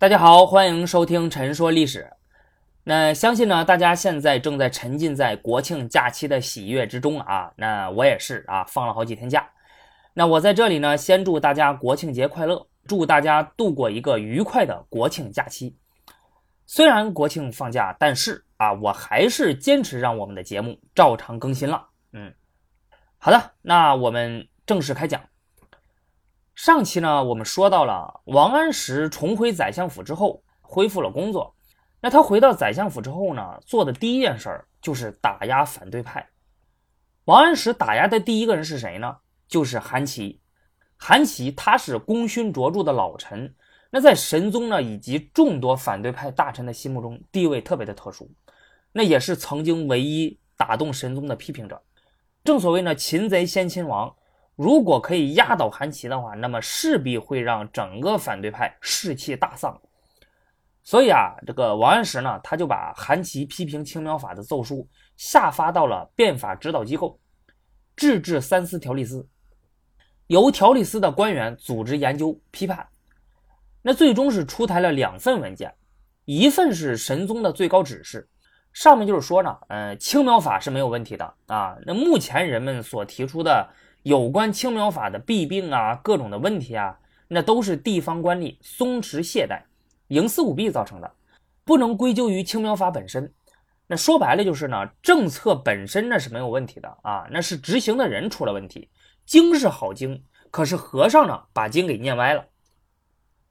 [0.00, 2.08] 大家好，欢迎收听《陈说历史》。
[2.84, 7.52] 那相信呢，大家现在正在沉浸在国庆假期的喜悦之中啊。
[7.56, 9.50] 那我也是啊，放了好几天假。
[10.14, 15.76] 那我在这里呢，先祝大家国庆节快乐，祝大家度过一个愉快的国庆假期。
[16.64, 21.84] 虽然国庆放假，但是啊，我还是坚持让我们的节目照常更新了。
[22.12, 22.32] 嗯，
[23.18, 25.20] 好的，那我们正式开讲。
[26.58, 31.54] 上期呢，我们说到了王安石重回宰相府之后，恢复了工作。
[32.00, 36.28] 那他回到宰相府之后呢，做的第一件事儿就是打压反对派。
[37.26, 39.18] 王安石打压的第一个人是谁呢？
[39.46, 40.40] 就是韩琦。
[40.96, 43.54] 韩琦他是功勋卓著的老臣，
[43.90, 48.28] 那在神宗呢以及众多反对派大臣的心目中地位特别的特殊，
[48.90, 51.80] 那也是曾经唯一打动神宗的批评者。
[52.42, 54.12] 正所谓呢，擒贼先擒王。
[54.58, 59.80] 如果可以压倒韩琦的话，那么势必会让整个反对派士气大丧。
[60.82, 64.84] 所以啊，这个王安石呢，他就把韩琦批评青苗法的奏书
[65.16, 67.20] 下发到了变法指导机构——
[67.94, 69.24] 制治三司条例司，
[70.26, 72.84] 由条例司的官员组织研究批判。
[73.80, 75.72] 那最终是出台了两份文件，
[76.24, 78.28] 一份是神宗的最高指示，
[78.72, 81.76] 上面就是说呢，呃，青苗法是没有问题的啊。
[81.86, 83.70] 那目前人们所提出的。
[84.08, 89.64] 有关青苗法的弊病啊，各种的问题啊，那都是地方官吏松弛懈怠、
[90.06, 91.12] 营私舞弊造成的，
[91.62, 93.34] 不能归咎于青苗法本身。
[93.86, 98.88] 那说白了就是呢，政策本身那是没有问题的啊，那是执行的人出了问题。
[99.26, 102.46] 经是好经，可是和尚呢把经给念歪了。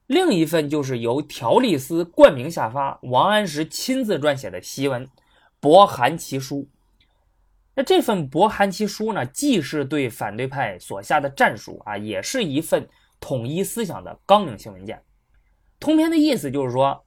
[0.08, 5.06] 另一份就是由条例司冠名下发，王安石亲自撰写的檄文
[5.60, 6.62] 《驳韩琦书》。
[7.78, 12.90] 那这份博韩其书呢，既是对反对派所下的战书啊，也是一份
[13.20, 15.00] 统一思想的纲领性文件。
[15.80, 17.06] 通篇的意思就是说，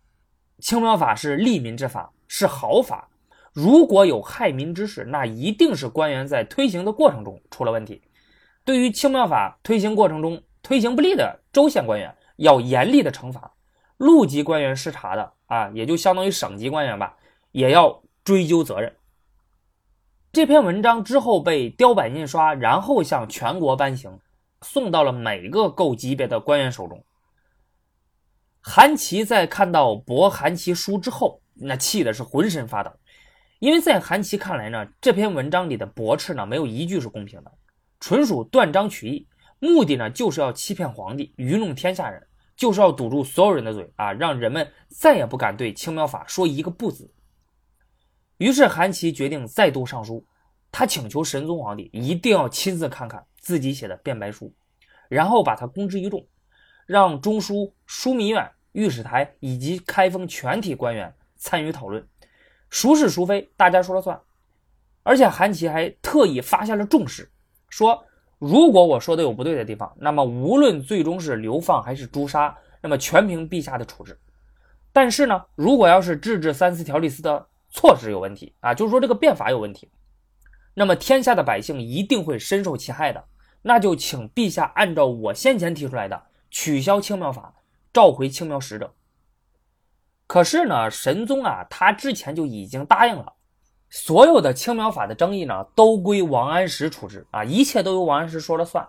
[0.60, 3.10] 青苗法是利民之法，是好法。
[3.52, 8.00] 如果有害民之事，那一定是官员在推行的过程中出了问题。
[8.64, 13.40] 对于青苗法推行过程中推行不利的州县官员，要严厉的惩罚；
[13.96, 17.16] 路级官员失察的啊，也就相当于省级官员吧，
[17.50, 18.94] 也要追究责任。
[20.32, 24.20] 这篇文章之后被雕版印刷，然后向全国颁行，
[24.62, 27.04] 送到了每个够级别的官员手中。
[28.60, 32.92] 韩琦在看到驳韩琦书之后，那气的是浑身发抖，
[33.58, 37.50] 因为在韩琦看来呢，这篇文章里的驳斥呢，没有一句是公平的，
[37.98, 39.26] 纯属断章取义，
[39.58, 42.24] 目的呢就是要欺骗皇帝，愚弄天下人，
[42.54, 47.12] 就是要堵住所有人的嘴啊，让人们再也不敢对青苗法说一个不字。
[48.40, 50.24] 于是韩琦决定再度上书，
[50.72, 54.50] 他请求神宗皇帝一定要亲自看看自己写的辩白书，
[55.10, 56.26] 然后把它公之于众，
[56.86, 62.02] 让中书、枢密院、御史台以及开封全体官员参与讨论，
[62.70, 64.18] 孰是孰非，大家说了算。
[65.02, 67.30] 而且韩琦还特意发下了重誓，
[67.68, 68.02] 说
[68.38, 74.18] 如果我说的有不对的地方，那么无论最终是流放还是诛杀，那么全凭陛下的处置。
[74.94, 77.46] 但是呢，如果要是制止三司条例司的。
[77.70, 79.90] 措施有问题啊，就是说这个变法有问题，
[80.74, 83.24] 那么天下的百姓一定会深受其害的。
[83.62, 87.54] 那就请陛下按照我先前提出来的，取消青苗法，
[87.92, 88.94] 召回青苗使者。
[90.26, 93.34] 可是呢，神宗啊，他之前就已经答应了，
[93.90, 98.88] 所有的青苗法的争议呢，都归王安石处置啊，一切都由王安石说了算。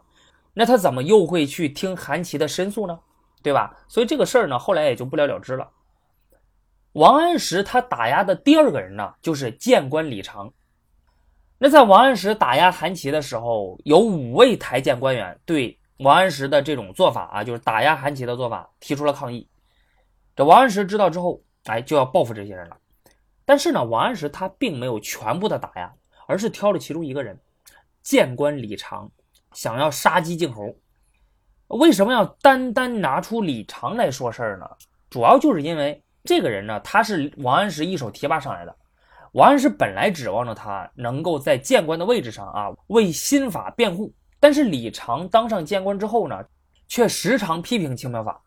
[0.53, 2.99] 那他怎么又会去听韩琦的申诉呢？
[3.43, 3.75] 对吧？
[3.87, 5.67] 所以这个事儿呢，后来也就不了了之了。
[6.93, 10.51] 王安石他打压的第二个人呢，就是谏官李常。
[11.57, 19.47] 那在王安石打压韩琦的时候，有五位台谏官员对王安石的这种做法啊，就是打压韩琦的做法提出了抗议。
[20.35, 22.77] 这王安石知道之后，哎，就要报复这些人了。
[23.45, 25.93] 但是呢，王安石他并没有全部的打压，
[26.27, 27.39] 而是挑了其中一个人，
[28.03, 29.09] 谏官李常，
[29.53, 30.75] 想要杀鸡儆猴。
[31.67, 34.69] 为什么要单单拿出李常来说事儿呢？
[35.09, 36.03] 主要就是因为。
[36.23, 38.75] 这个人呢，他是王安石一手提拔上来的。
[39.33, 44.13] 王安石本来指望着他能够在谏官的位置上啊，为新法辩护。
[44.39, 46.43] 但是李常当上谏官之后呢，
[46.87, 48.41] 却时常批评青苗法。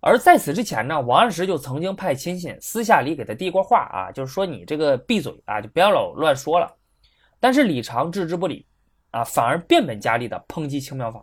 [0.00, 6.74] 而在此之前呢，王安石就曾经派亲信私下里给他递过话啊，就是说你这个闭嘴啊，就不要老乱说了。
[7.38, 8.66] 但是李常置之不理
[9.10, 11.22] 啊，反而变本加厉的抨击青苗法。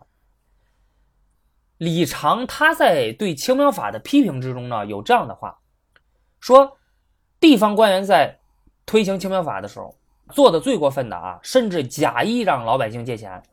[1.78, 5.60] 李常他在对青苗法的批评之中呢，有这样的话
[6.40, 6.78] 说：
[7.40, 8.40] 地方官员在
[8.86, 9.96] 推行青苗法的时候，
[10.32, 13.44] 做的最过分的啊，甚至假意让老百姓借钱，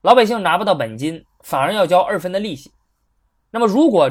[0.00, 2.72] 老百姓拿不到本金，反而要交二分的利息。
[3.50, 4.10] 那么如果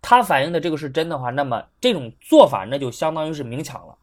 [0.00, 3.96] 他反映的这个是真的话，那么这种做法那就相当于是明抢了，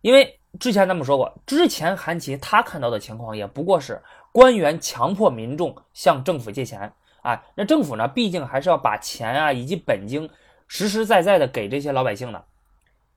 [0.00, 6.92] 因为之前咱们说过，之前韩琦他看到的情况也不过是官员强迫民众向政府借钱
[7.22, 10.28] 啊，那政府呢，毕竟还是要把钱啊以及本金
[10.68, 12.44] 实实在在的给这些老百姓的。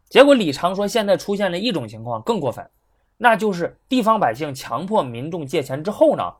[0.08, 2.70] 结果李常说，现在出现了一种情况更过分，
[3.18, 6.36] 那就是地方百姓强迫民众借钱之后呢，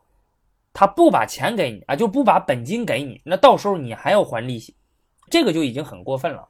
[0.74, 4.76] 他不把钱给你啊，就不把本金给你，那到时候你还要还利息，
[5.30, 6.48] 这个就已经很过分了。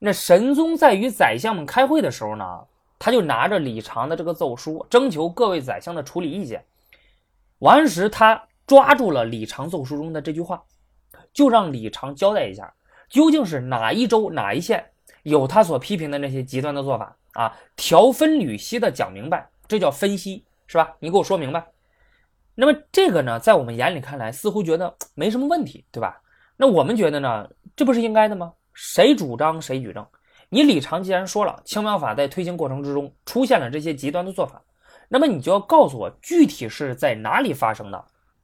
[0.00, 2.66] 那神宗在与宰相们开会的时候呢，
[2.98, 6.64] 他就拿着李常的这个奏书，征求各位宰相的处理意见。
[7.60, 10.62] 王安石他抓住了李常奏书中的这句话，
[11.34, 12.72] 就让李常交代一下，
[13.10, 14.82] 究竟是哪一州哪一县。
[15.24, 20.96] 有他所批评的那些极端的做法啊，条分缕析的讲明白，这叫分析，是吧？
[21.00, 21.62] 你给我说明白。
[22.54, 26.22] 那么这个呢，在我们眼里看来，似乎觉得没什么问题，对吧？
[26.56, 27.46] 那我们觉得呢，
[27.76, 28.54] 这不是应该的吗？
[28.72, 30.02] 谁主张谁举证。
[30.48, 34.62] 你李常既然说了，青苗法在推行过程之中出现了这些极端的做法，
[35.10, 38.02] 那么你就要告诉我具体是在哪里发生的，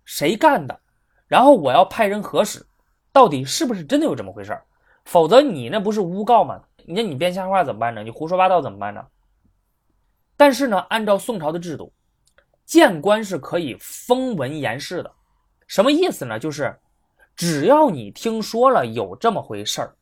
[0.08, 0.80] 谁干的，
[1.26, 2.66] 然后我要派人核实，
[3.12, 4.64] 到底是不是真的有这么回事儿。
[5.04, 6.62] 否则你那不是诬告吗？
[6.86, 8.02] 那你编瞎话怎么办呢？
[8.02, 9.04] 你胡说八道怎么办呢？
[10.34, 11.92] 但是呢，按照宋朝的制度，
[12.64, 15.12] 谏官是可以封文言事的。
[15.66, 16.38] 什么意思呢？
[16.38, 16.74] 就是
[17.36, 19.94] 只要你听说了有这么回事儿，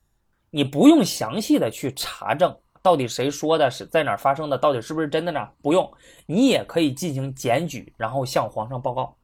[0.51, 5.49] 你不用详细的去查证到底谁说的，是在哪儿发生的，到底是不是真的呢？
[5.61, 5.93] 不用，
[6.27, 9.17] 你也可以进行检举，然后向皇上报告。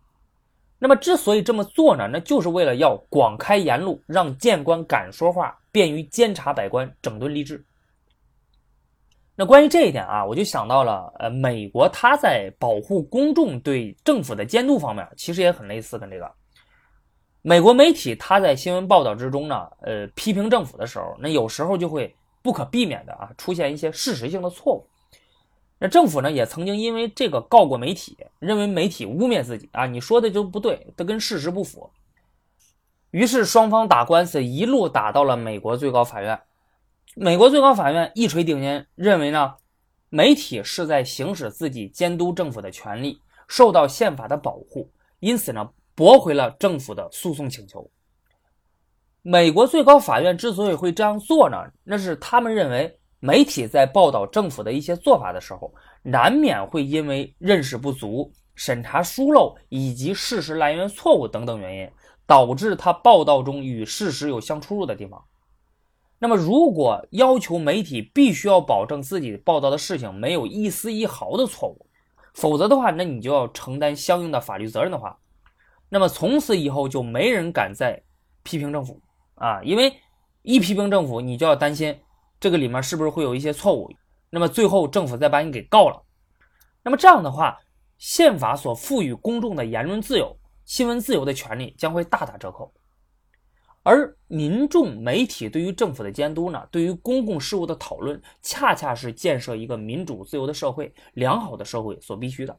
[0.82, 7.64] 那么之所以这么做呢，那就是为了要广开言路，让谏官敢说话，便于监察百官，整顿吏治。
[9.36, 16.28] 那关于这一点啊，我就想到了，呃，美国它在保护公众对政府的监督方面，其实也很类似跟这个。
[17.42, 22.12] 美国媒体它在新闻报道之中呢，呃，批评政府的时候，那有时候就会
[22.42, 24.84] 不可避免的啊，出现一些事实性的错误。
[25.82, 31.90] 那政府呢，也曾经因为这个告过媒体，认为媒体污蔑自己啊，你说的就不对，它跟事实不符。
[33.10, 36.40] 于是双方打官司，一路打到了美国最高法院。
[37.16, 39.54] 美国最高法院一锤定音，认为呢，
[40.08, 44.88] 媒体是在行使自己监督政府的权利，受到宪法的保护，
[45.18, 47.90] 因此呢，驳回了政府的诉讼请求。
[49.22, 52.96] 美国最高法院之所以会这样做呢，那是他们认为。
[53.24, 55.72] 媒体在报道政府的一些做法的时候，
[56.02, 61.90] 难免会因为认识不足、审查疏漏以及事实来源错误等等原因，
[62.26, 65.24] 导致他报道中与事实有相出入的地方。
[66.18, 71.86] 那么，如果要求媒体必须要保证自己报道的事情没有一丝一毫的错误，
[72.34, 75.16] 否则的话，那你就要承担相应的法律责任的话，
[75.88, 78.02] 那么从此以后就没人敢再
[78.42, 79.00] 批评政府
[79.36, 79.94] 啊，因为
[80.42, 81.96] 一批评政府，你就要担心。
[82.42, 83.88] 这个里面是不是会有一些错误？
[84.28, 86.02] 那么最后政府再把你给告了，
[86.82, 87.56] 那么这样的话，
[87.98, 92.74] 宪法所赋予公众的言论自由、新闻自由的权利将会大打折扣。
[93.84, 102.58] 而民众、媒体对于政府的监督呢，对于公共事务的讨论，恰恰是建设一个民主自由的社会、良好的社会所必须的。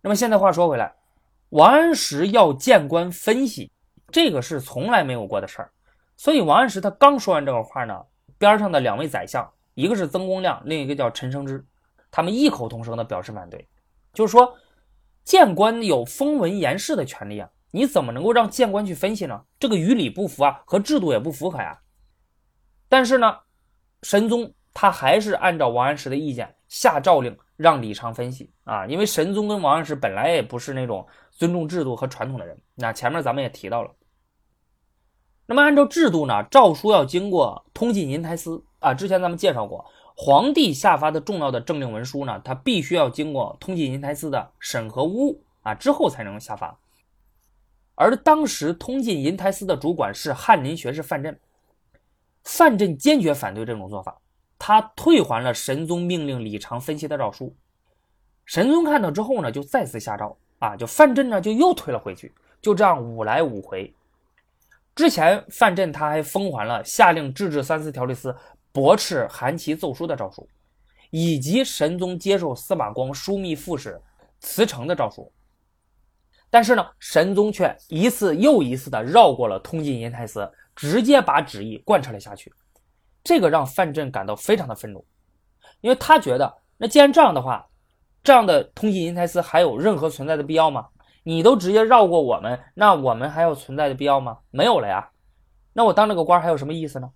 [0.00, 0.94] 那么现在话说回来，
[1.48, 3.72] 王安石要谏官分析，
[4.12, 5.72] 这个是从来没有过的事儿。
[6.16, 8.00] 所以王安石他刚说完这个话呢。
[8.42, 11.64] 边上的两位宰相，一个是曾公亮，另一个叫陈生之，
[12.10, 13.68] 他们异口同声的表示反对，
[14.12, 14.52] 就是说，
[15.24, 19.40] 谏官有封文言事的权利啊，你怎么能够让谏官去分析呢？
[19.60, 21.78] 这个与理不符啊，和制度也不符合呀。
[22.88, 23.38] 但是呢，
[24.02, 33.90] 神宗他还是按照王安石的意见下诏令让李常分析啊，因为神宗跟王安石本来也不是那种尊重制度和传统的人，那前面咱们也提到了。
[35.52, 38.94] 那么按照制度呢，诏书要经过通进银台司啊。
[38.94, 39.84] 之前咱们介绍过，
[40.16, 46.78] 皇帝下发的重要的政令文书呢，它必须要经过通进银台司的审核污啊之后才能下发。
[47.96, 51.38] 而当时通进银台司的主管是翰林学士范镇，
[52.44, 54.16] 范镇坚决反对这种做法，
[54.58, 57.54] 他退还了神宗命令李常分析的诏书。
[58.46, 62.32] 神宗看到之后呢，就再次下诏啊，就范镇呢就又退了回去，
[62.62, 63.92] 就这样五来五回。
[64.94, 68.34] 之前范镇他还封还了下令制止三司条例司
[68.72, 70.48] 驳斥韩琦奏书的诏书，
[71.10, 74.00] 以及神宗接受司马光枢密副使
[74.40, 75.32] 辞呈的诏书。
[76.50, 82.52] 但是呢，神宗却一次又一次的绕过了通进银台司，直接把旨意贯彻了下去。
[83.24, 85.02] 这个让范镇感到非常的愤怒，
[85.80, 87.66] 因为他觉得，那既然这样的话，
[88.22, 90.86] 这样的通进银台司还有任何存在的必要吗？
[91.22, 94.38] 你都直接绕过我们，那我们还有存在的必要吗？
[94.50, 95.10] 没有了呀。
[95.72, 97.10] 那我当这个官还有什么意思呢？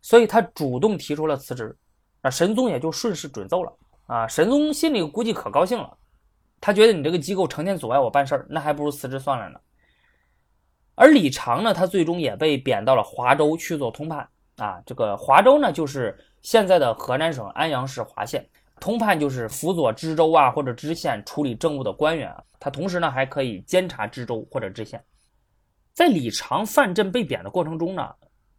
[0.00, 1.76] 所以他主动提出了辞职，
[2.22, 3.72] 啊，神宗也就顺势准奏了。
[4.06, 5.96] 啊，神宗心里估计可高兴了，
[6.60, 9.60] 他觉得你这个机构成天阻碍我办事儿，那还不如辞职算了呢。
[10.94, 14.28] 而李长呢，他最终也被贬到了华州去做通判。
[14.56, 18.48] 啊，这个华州呢，就是现在的河南省安阳市华县。
[18.80, 25.02] 通判就是辅佐知州啊或者知县处理政务的官员啊，他同时呢还可以监察知州或者知县。
[25.94, 28.08] 在李长、范镇被贬的过程中呢，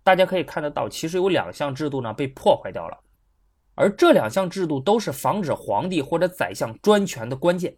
[0.03, 2.97] 大家可以看得到，其实有两项制度呢被破坏掉了，
[3.75, 7.75] 而这两项制度都是防止皇帝或者宰相专权的关键。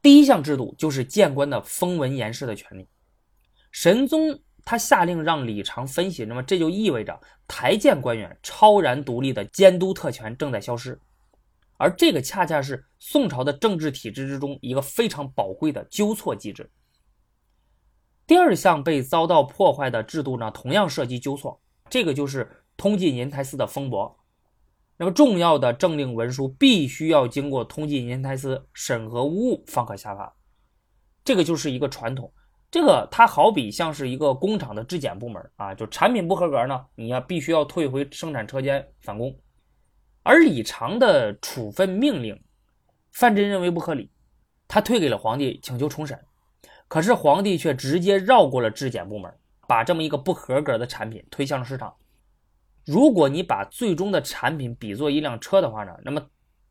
[0.00, 2.88] 第一项制度就是谏官的封文言事的权利。
[3.72, 10.98] 神宗他下令让李长分析，那么这就意味着台谏官员超然独立的监督特权正在消失，
[11.78, 16.70] 而这个恰恰是宋朝的政治体制之中一个非常宝贵的纠错机制。
[18.26, 21.58] 第二项被遭到破坏的制度呢，同样涉及纠错，
[21.88, 24.14] 这个就是通晋银台司的封驳。
[24.98, 30.36] 那么重要的政令文书必须要经过通晋银台司审核无误方可下发，
[31.24, 32.30] 这个就是一个传统。
[32.70, 39.34] 这个它好比像是一个工厂的质检部门啊，就产品不合格呢，你要必须要退回生产车间返工。
[40.28, 42.38] 而李长的处分命令，
[43.12, 44.10] 范真认为不合理，
[44.68, 46.22] 他退给了皇帝，请求重审。
[46.86, 49.34] 可是皇帝却直接绕过了质检部门，
[49.66, 51.94] 把这么一个不合格的产品推向了市场。
[52.84, 56.20] 如果你把最终的产品比作一辆车的话呢，那么，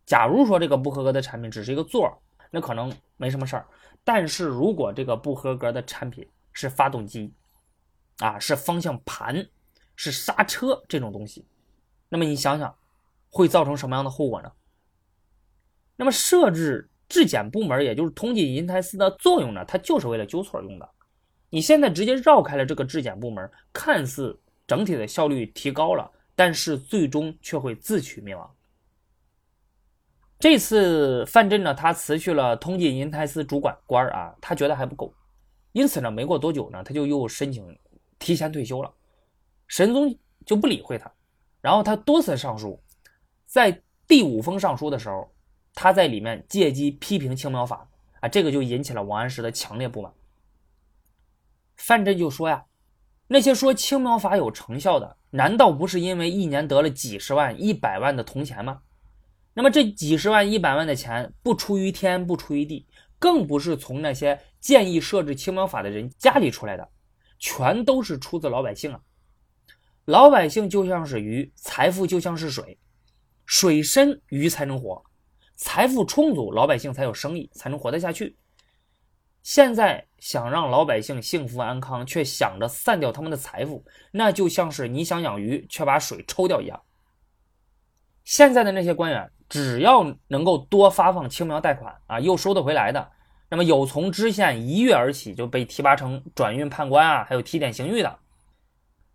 [0.06, 2.14] 假如说这个不合格的产品只是一个座儿
[2.52, 3.66] 那可能没什么事儿。
[4.04, 6.24] 但是如果这个不合格的产品
[6.54, 7.34] 是发动机，
[8.20, 9.44] 啊，是方向盘，
[9.96, 11.44] 是刹车这种东西，
[12.08, 12.72] 那么你想想，
[13.30, 14.52] 会造成什么样的后果呢？
[15.96, 16.90] 那么设置。
[17.10, 20.90] 质检部门，也就是通晋银台司的作用呢，它就是为了纠错用的。
[21.50, 28.54] 你现在直接绕开了这个质检部门，看似整体的效率提高了，但是最终却会自取灭亡。
[30.38, 35.14] 这次范镇呢，他辞去了通晋银台司主管官啊，他觉得还不够，
[35.72, 37.66] 因此呢，没过多久呢，他就又申请
[38.20, 38.94] 提前退休了。
[39.70, 40.14] 神宗
[40.46, 41.10] 就不理会他，
[41.62, 42.78] 然后他多次上书，
[43.48, 45.34] 在第五封上书的时候。
[45.80, 47.88] 他在里面借机批评青苗法
[48.20, 50.12] 啊，这个就引起了王安石的强烈不满。
[51.76, 52.66] 范镇就说呀
[53.30, 58.82] ：“那些说青苗法有成效的，难道不是因为一年得了几十万、一百万的铜钱吗？
[59.54, 62.88] 那么这几十万、一百万的钱不出于天，不出于地，
[63.20, 66.90] 更不是从那些建议设置青苗法的人家里出来的，
[67.38, 69.02] 全都是出自老百姓啊！
[70.06, 72.80] 老百姓就像是鱼，财富就像是水，
[73.48, 75.04] 水深鱼才能活。”
[75.58, 78.38] 财富充足，老百姓才有生意，才能活得下去。
[79.42, 86.80] 现在想让老百姓幸福安康，却想着散掉他们的财富，那就像是你想养鱼，却把水抽掉一样。
[88.24, 93.10] 现在的那些官员，只要能够多发放青苗贷款啊，又收得回来的，
[93.50, 98.20] 那么有从知县一跃而起就被提拔成转运判官啊，还有提点刑狱的，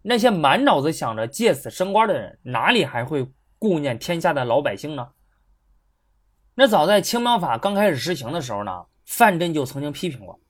[0.01, 3.31] 那些满脑子想着借此升官的人，哪里还会
[3.63, 5.11] 顾念天下的老百姓呢？
[6.57, 10.41] 那早在青苗法刚开始实行的时候呢，范镇就曾经批评过。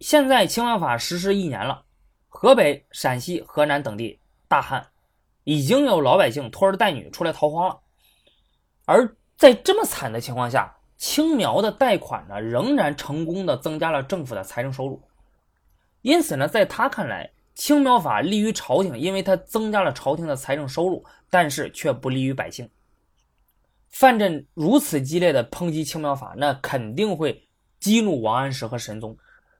[0.00, 1.84] 现在青苗法实施一年了，
[2.28, 4.18] 河北、陕西、河南等地
[4.48, 4.84] 大旱，
[5.44, 7.78] 已经有老百姓拖着带女出来逃荒了。
[8.86, 15.00] 而在这么惨的情况下，青苗的贷款呢，仍然成功的增加了政府的财政收入。
[16.00, 22.68] 因此呢，在他看来，青苗法利于朝廷，因为它增加了朝廷的财政收入，但是却不利于百姓。
[23.88, 27.48] 范镇如此激烈的抨击青苗法，那肯定会
[27.80, 29.16] 激怒王安石和神宗。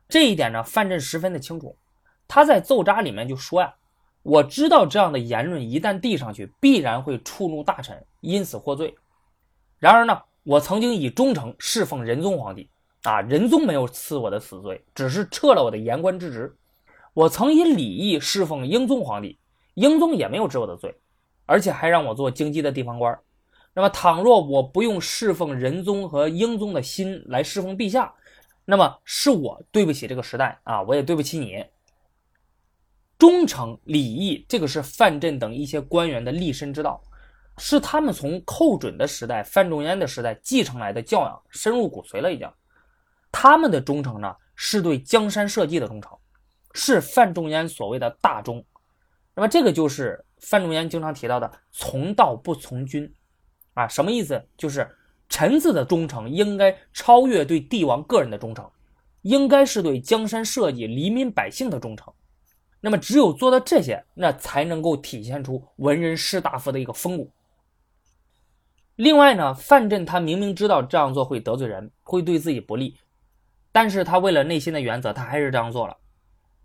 [0.07, 1.75] 这一点呢，范镇十分的清楚。
[2.29, 3.75] 他在奏章里面就说呀
[4.23, 8.95] ：“我知道这样的言论一旦递上去，必然会触怒大臣，因此获罪。
[9.79, 12.69] 然而呢，我曾经以忠诚侍奉仁宗皇帝，
[13.05, 16.55] 啊，仁宗没有赐我的死罪，只是撤了我的言官之职。
[17.15, 19.39] 我曾以礼义侍奉英宗皇帝，
[19.75, 20.95] 英宗也没有治我的罪，
[21.47, 23.19] 而且还让我做京畿的地方官。”
[23.75, 28.13] 那么，倘若我不用侍奉仁宗和英宗的心来侍奉陛下，
[28.67, 31.65] 那么是我对不起这个时代啊，我也对不起你。
[33.19, 37.03] 忠诚礼义，这个是范镇等一些官员的立身之道，
[37.57, 42.47] 是他们从寇准的时代、范仲淹的时代继承来的教养，深入骨髓了已经。
[43.31, 46.13] 他们的忠诚呢，是对江山社稷的忠诚，
[46.75, 48.63] 是范仲淹所谓的大忠。
[49.35, 53.13] 那么，这个就是范仲淹经常提到的“从道不从君”。
[53.75, 54.45] 啊，什么意思？
[54.57, 54.87] 就是
[55.31, 58.71] 臣子的忠诚应该超越对帝王个人的忠诚，
[59.23, 62.13] 应该是对江山社稷、黎民百姓的忠诚。
[62.81, 67.31] 那么只有做到这些，那才能够体现出文人士大夫的一个风骨。
[68.97, 72.95] 另外呢，范振他明明知道这样做会得罪人，会对自己不利，
[73.73, 75.97] 但是他为了内心的原则，他还是这样做了。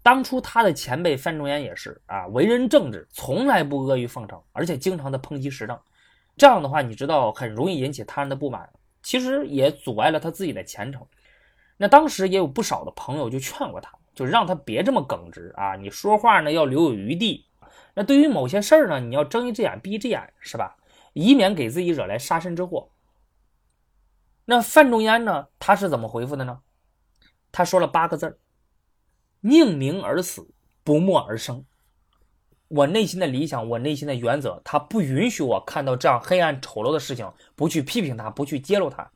[0.08, 5.78] 当初他的前辈范仲淹也是啊，为人正直，从来不阿谀奉承，而且经常的抨击时政。
[6.38, 8.70] 这样的话，你知道很容易引起他人的不满，
[9.04, 11.06] 其实也阻碍了他自己的前程。
[11.76, 17.46] 那当时也有不少的朋友就劝过他，就让他别这么耿直啊，你说话呢要留有余地。
[17.94, 20.78] 那对于某些事儿呢，你要睁一只眼闭一只眼，是吧？
[21.12, 22.90] 以免给自己惹来杀身之祸。
[24.46, 25.50] 那范仲淹呢？
[25.60, 26.62] 他是怎么回复的呢？
[27.52, 28.38] 他说了八个字儿
[29.48, 30.46] 宁鸣而死，
[30.84, 31.64] 不默而生。
[32.68, 39.10] 我内心的理想，我内心的原则，他不允许我看到这样黑暗丑陋的事情，不去批评他，不去揭露他。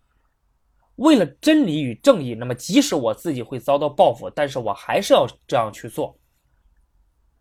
[0.95, 6.17] 为了真理与正义，那么即使我自己会遭到报复，但是我还是要这样去做。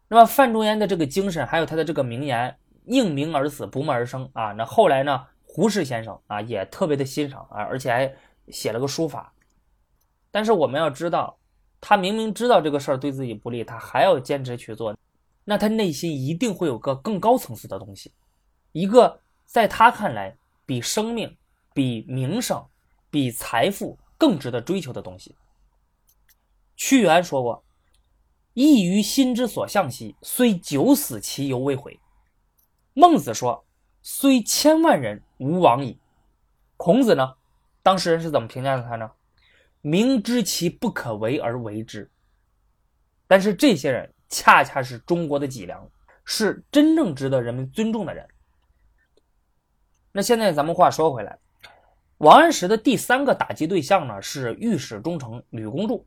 [0.09, 2.57] 那么范仲淹的这个精神，还有他的这个名言。
[2.85, 4.53] 宁鸣而死，不默而生啊！
[4.53, 5.27] 那后来呢？
[5.45, 8.15] 胡适先生啊，也特别的欣赏啊，而且还
[8.49, 9.33] 写了个书法。
[10.31, 11.39] 但是我们要知道，
[11.81, 14.97] 他明明知道这个事儿对自己不利，他还要坚持去做，
[15.45, 18.13] 那他内心一定会有个更高层次的东西，
[18.73, 21.37] 一个在他看来比生命、
[21.73, 22.65] 比名声、
[23.11, 25.35] 比财富更值得追求的东西。
[26.77, 27.65] 屈原说过
[28.55, 31.99] ：“异于心之所向兮，虽九死其犹未悔。”
[32.93, 33.65] 孟子说
[34.03, 35.99] ：“虽千万人，吾往矣。”
[36.77, 37.35] 孔子呢？
[37.83, 39.11] 当事人是怎么评价的他呢？
[39.81, 42.11] 明知其不可为而为之。
[43.27, 45.89] 但是这些人恰恰是中国的脊梁，
[46.25, 48.27] 是真正值得人们尊重的人。
[50.13, 51.39] 那现在咱们话说回来，
[52.19, 56.05] 王安石的第三个打击对象呢是御史中丞吕公著。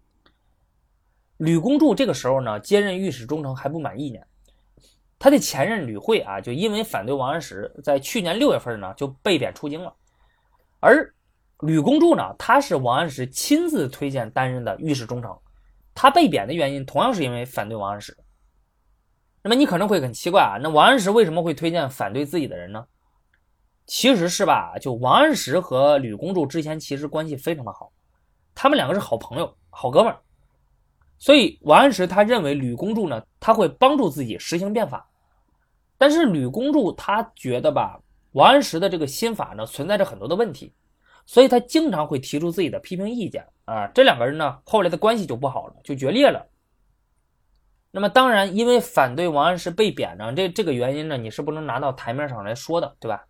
[1.37, 4.25] 吕公著这个时候呢接任御史中丞还不满一年。
[5.17, 9.95] 他的前任吕惠啊，就因为反对王安石，在去年六月份呢就被贬出京了。
[10.81, 11.13] 而
[11.63, 15.37] 吕公著呢，他是王安石亲自推荐担任的御史中丞。
[15.95, 18.17] 他被贬的原因同样是因为反对王安石。
[19.41, 22.85] 那么你可能会很奇怪啊，那王安石为什么会推荐反对自己的人呢？
[23.85, 27.91] 其实是吧，就王安石和吕公著之前其实关系非常的好，
[28.55, 30.17] 他们两个是好朋友、好哥们儿。
[31.19, 35.07] 所以王安石他认为吕公著呢，他会帮助自己实行变法。
[35.97, 37.99] 但是吕公著他觉得吧，
[38.31, 40.73] 王安石的这个新法呢存在着很多的问题，
[41.25, 43.87] 所以他经常会提出自己的批评意见啊。
[43.87, 46.45] 这两个人呢后来的关系就不好了，就决裂了。
[47.91, 53.23] 那么当然，因为反对王安石被贬呢，这这个原因呢你是不能拿到台面上来说的，对吧？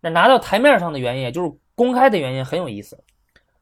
[0.00, 2.98] 那拿到台面上的原因，也就是公开的原因，很有意思。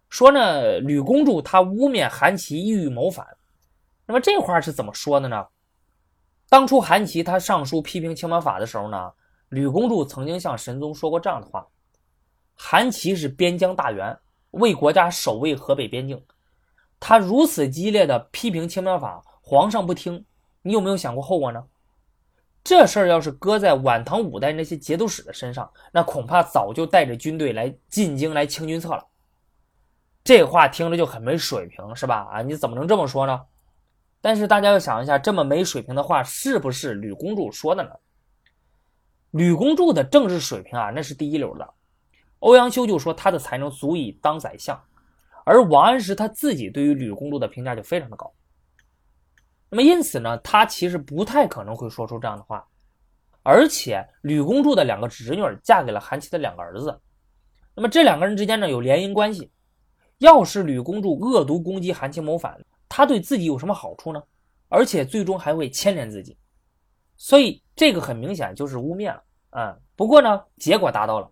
[0.08, 3.26] 说呢，吕公著他污蔑韩琦意欲谋反，
[4.06, 5.44] 那么这话是怎么说的呢？
[6.48, 9.10] 当初韩琦他上书批评青苗法的时候呢，
[9.48, 11.66] 吕公主曾经向神宗说过这样的话：
[12.56, 14.18] 韩琦是边疆大员，
[14.52, 16.20] 为国家守卫河北边境，
[16.98, 20.24] 他如此激烈的批评青苗法，皇上不听，
[20.62, 21.64] 你有没有想过后果呢？
[22.64, 29.06] 这事儿要是搁在晚唐五代那些节度使的身上，那恐怕早就带着军队来进京来清君侧了。
[30.24, 32.26] 这话听着就很没水平，是吧？
[32.32, 33.40] 啊，你怎么能这么说呢？
[34.20, 37.90] 但是大家要想一下，这么没水平的话，是不是吕公著说的呢？
[39.30, 41.74] 吕公著的政治水平啊，那是第一流的。
[42.40, 44.80] 欧阳修就说他的才能足以当宰相，
[45.44, 48.32] 而王安石他自己对于吕公著的评价就非常的高。
[49.68, 52.66] 那么因此呢，他其实不太可能会说出这样的话。
[53.42, 57.00] 而且吕公著的两个侄女嫁给了韩琦的两个儿子，
[57.74, 59.50] 那么这两个人之间呢有联姻关系。
[60.18, 64.22] 要是吕公著恶毒攻击韩琦谋反，他对自己有什么好处呢？
[64.68, 66.36] 而且最终还会牵连自己，
[67.16, 69.22] 所以这个很明显就是污蔑了。
[69.50, 71.30] 嗯，不过呢，结果达到了。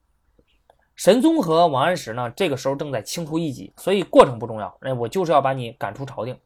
[0.96, 4.76] 神宗和王安石呢，这个时候正在清除异己，所以过程不重要。
[4.80, 6.38] 那我就是要把你赶出朝廷。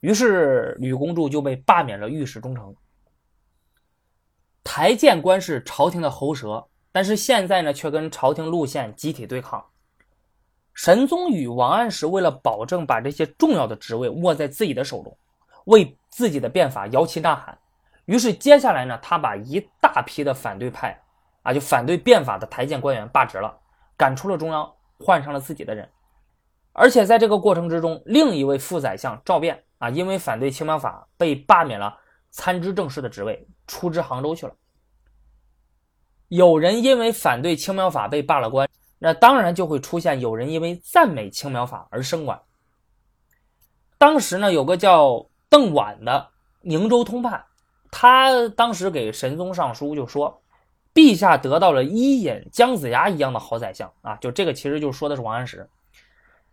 [0.00, 2.74] 于是吕公著就被罢免了御史中丞。
[4.64, 9.64] 台谏官是朝廷的喉舌，但是现在呢，却跟朝廷路线集体对抗。
[10.72, 15.16] 神宗与王安石为了保证把这些重要的职位握在自己的手中，
[15.64, 17.58] 为自己的变法摇旗呐喊。
[18.04, 20.98] 于是接下来呢，他把一大批的反对派，
[21.42, 23.58] 啊，就反对变法的台谏官员罢职了，
[23.96, 25.88] 赶出了中央，换上了自己的人。
[26.72, 31.98] 而且在这个过程之中，另一位副宰相赵辩啊，因为反对青苗法被罢免了
[32.30, 34.54] 参知政事的职位，出知杭州去了。
[36.28, 38.68] 有人因为反对青苗法被罢了官。
[39.00, 42.42] 那当然就会出现有人因为赞美青苗法而升官。
[43.96, 46.30] 当时呢，有个叫邓婉的
[46.62, 47.44] 宁州通判，
[47.92, 50.42] 他当时给神宗上书就说
[50.94, 55.68] ：“陛下得到了伊尹、姜子牙一样的好宰相啊！”就这个其实就说的是王安石。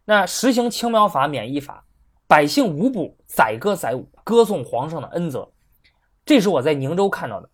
[0.06, 1.84] 那实行青苗法、免役法，
[2.28, 5.52] 百姓无不载歌载舞，歌颂皇上的恩泽。
[6.26, 7.50] 这是我在宁州看到的。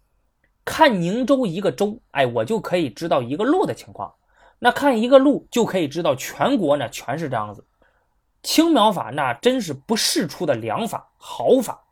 [0.63, 4.13] 看宁州一个州，哎，我就可以知道一个路的情况。
[4.59, 7.65] 那看一个路，就可以知道全国呢全是这样子。
[8.43, 11.83] 青苗法那真是不世出的良法好法，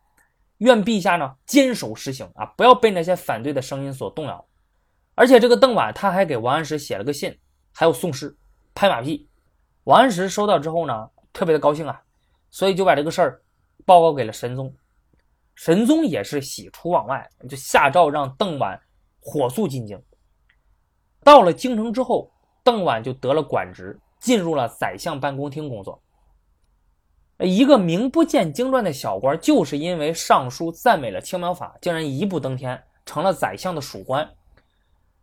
[0.60, 4.46] 愿陛下呢坚守实行啊，不要被那些反对的声音所动摇。
[5.20, 7.38] 而且这个邓婉他还给王安石写了个信，
[7.74, 8.34] 还有宋诗
[8.74, 9.28] 拍马屁。
[9.84, 12.02] 王安石收到之后呢，特别的高兴啊，
[12.50, 13.42] 所以就把这个事儿
[13.86, 14.74] 报告给了神宗。
[15.56, 18.80] 神宗也是喜出望外，就下诏让邓婉
[19.20, 20.02] 火速进京。
[21.22, 22.32] 到了京城之后，
[22.64, 26.02] 邓婉就得了管职，进入了宰相办公厅工作。
[27.40, 34.26] 一个名不见经传的小官，就是因为上书赞美了青苗法，竟然一步登天，成了宰相的属官。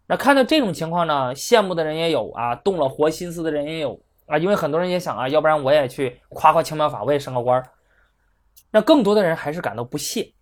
[0.06, 7.68] 那看到这种情况呢，羡慕的人也有啊，动了活心思的人也有啊，因为很多人也想啊，要不然我也去夸夸青苗法，我也升个官儿。
[8.70, 10.32] 那更多的人还是感到不屑。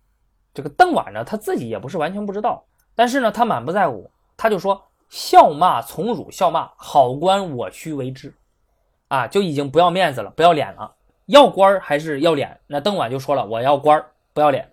[0.53, 2.63] 这个邓婉呢，他自己也不是完全不知道，
[2.95, 8.33] 但是呢，他满不在乎，他就说：“笑骂从辱，笑骂好官，我须为之。”
[9.09, 12.59] 啊，就已经不要面子了，不要脸了，要官还是要脸？
[12.67, 14.71] 那邓婉就说了：“我要官，不要脸。”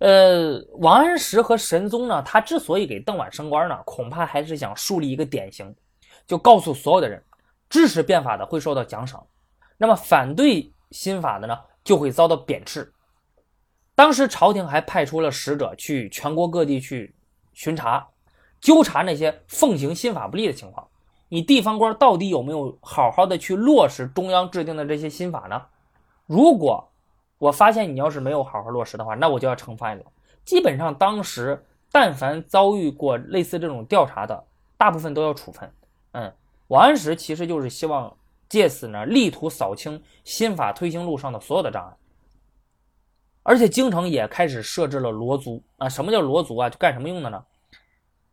[0.00, 5.74] 呃，王安石和神宗呢，他之所以给邓婉升官呢，恐怕还是想树立一个典型，
[6.26, 7.22] 就告诉所有的人，
[7.68, 9.24] 支持变法的会受到奖赏，
[9.76, 11.56] 那么反对新法的呢？
[11.84, 12.92] 就会遭到贬斥。
[13.94, 17.14] 当时朝廷还派出了使者去全国各地去
[17.52, 18.08] 巡查、
[18.60, 20.88] 纠察那些奉行新法不利的情况。
[21.28, 25.62] 你地方官到底有没有好好的去落实中央制定的这些新法呢？
[26.26, 26.89] 如果
[27.40, 30.06] 我发现你要是没有好好落实的话，那我就要惩罚你了。
[30.44, 34.44] 基本上当时但凡遭遇过类似这种调查的，
[34.76, 35.68] 大部分都要处分。
[36.12, 36.32] 嗯，
[36.68, 38.16] 王安石其实就是希望。
[38.48, 41.96] 借此呢，力图扫清新法推行路上的所有的障碍，
[43.44, 45.88] 而且京城也开始设置了罗族啊。
[45.88, 46.68] 什么叫罗族啊？
[46.68, 47.44] 就干什么用的呢？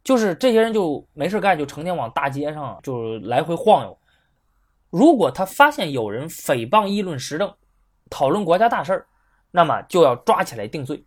[0.04, 3.96] 就是这些人就没事干，就成天往大街上就来回晃悠。
[4.90, 7.54] 如果他发现有人诽谤议论时政，
[8.10, 9.08] 讨论国家大事儿，
[9.52, 11.06] 那么就要抓起来定罪。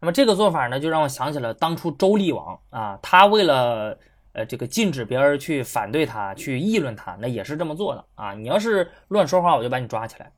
[0.00, 3.98] 那么这个做法呢，就让我想起了当初周厉王啊，他为了。
[4.32, 8.34] 呃，这个禁止别人去反对他，去议论他，那也是这么做的啊！
[8.34, 10.30] 你要是乱说话，我就把你抓起来。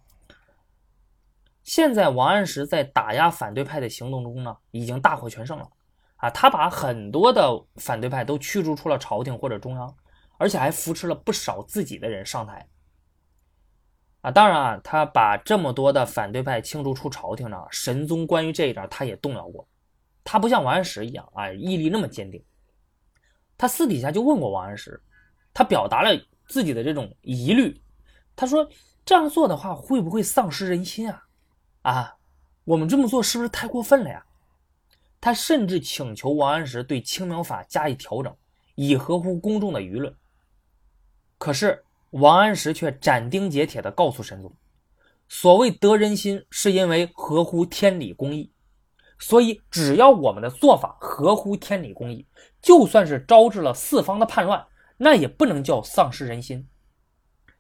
[1.65, 5.69] 现在王安石在打压反对派的行动中呢，已经大获全胜了
[6.17, 6.31] 啊！
[6.31, 9.95] 他把很多的反对派都驱逐出了朝廷或者中央，
[10.39, 12.67] 而且还扶持了不少自己的人上台
[14.21, 14.31] 啊！
[14.31, 19.67] 当然啊，他把这么多的反对派清除出朝廷呢，神宗关于这一点他也动摇过，
[20.23, 22.43] 他不像王安石一样啊，毅力那么坚定。
[23.57, 25.01] 他私底下就问过王安石，
[25.53, 26.11] 他表达了
[26.49, 27.81] 自己的这种疑虑。
[28.37, 28.67] 他说
[29.05, 31.27] ：“这样做的话，会不会丧失人心啊？
[31.83, 32.17] 啊，
[32.65, 34.25] 我们这么做是不是太过分了呀？”
[35.21, 38.35] 他甚至请求王安石对青苗法加以调整，
[38.75, 40.15] 以合乎公众的舆论。
[41.37, 44.57] 可是王安石却斩钉截铁地告诉神宗
[45.29, 48.53] ：“所谓得人心，是因为合乎天理公义。”
[49.23, 52.27] 所以，只要我们的做法合乎天理公义，
[52.63, 56.67] 就算是招致了四方的叛乱，那也不能叫丧失人心。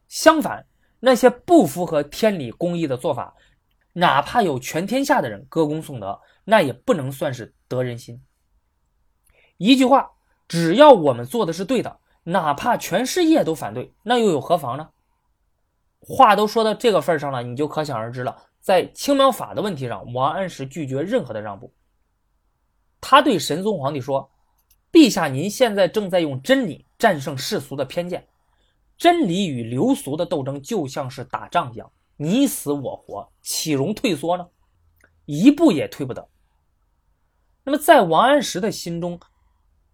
[0.08, 0.66] 相反，
[1.00, 3.36] 那些不符合天理公义的做法，
[3.92, 8.24] 哪怕有全天下的人歌功颂德，那也不能算是得人心。
[9.58, 10.12] 一句话，
[10.48, 14.90] 只要我们做的是对的，哪怕全世界都反对，那又有何妨呢？
[16.00, 18.36] 话都说到这个份上了，你就可想而知了。
[18.60, 21.72] 在青苗法的问题上，王安石拒绝任何的让步。
[23.00, 24.30] 他对神宗皇帝说
[24.92, 28.28] ：“陛下，您现在正在用真理战胜世俗的偏见。
[28.98, 34.46] 真理与流俗的斗争就像是打仗一样，你死我活，岂容退缩呢？
[35.24, 36.28] 一步也退不得。”
[37.64, 39.18] 那么，在王安石的心中，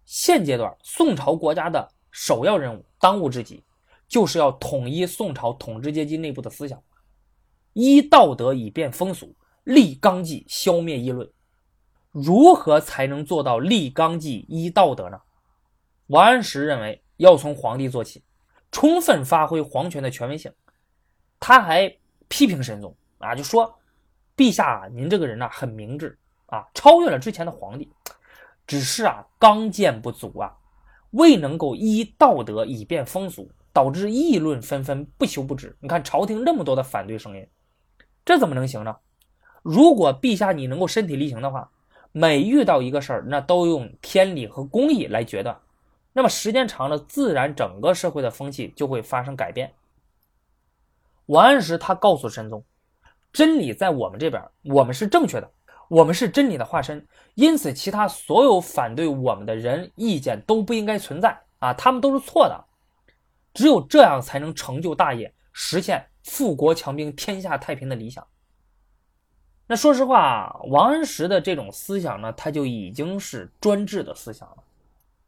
[0.03, 3.63] 现阶段宋朝国家的首要任务、当务之急，
[4.07, 6.81] 就是要统一宋朝统治阶级内部的思想。
[7.73, 11.31] 依道德以变风俗，立纲纪消灭议论。
[12.09, 15.21] 如何才能做到立纲纪依道德呢？
[16.07, 18.23] 王安石认为要从皇帝做起，
[18.71, 20.51] 充分发挥皇权的权威性。
[21.39, 21.87] 他还
[22.27, 23.77] 批评神宗啊，就说
[24.35, 27.87] ：“陛下，您这个人呐，很明智啊，超越了之前的皇帝，
[28.65, 30.56] 只是啊，刚健不足啊，
[31.17, 35.75] 未能够依道德以变风俗，导致议论纷纷，不休不止。
[35.79, 37.47] 你看朝廷那么多的反对声音。”
[38.23, 38.97] 这怎么能行呢？
[39.63, 41.71] 如果陛下你能够身体力行的话，
[42.11, 45.59] 每遇到一个事儿，那都用天理和公义来决断，
[46.13, 49.73] 那么时间长了，自然整个社会的风气就会发生改变。
[51.27, 52.63] 王安石他告诉神宗，
[53.33, 55.51] 真理在我们这边，我们是正确的，
[55.89, 62.65] 我们是真理的化身，因此其他所有反对我们的人意见都不应该存在啊，他们都是错的。
[63.53, 68.25] 只有这样才能成就大业，实现富国强兵、天下太平的理想。
[69.65, 74.63] 那说实话，王安石的这种思想呢，他就已经是专制的思想了。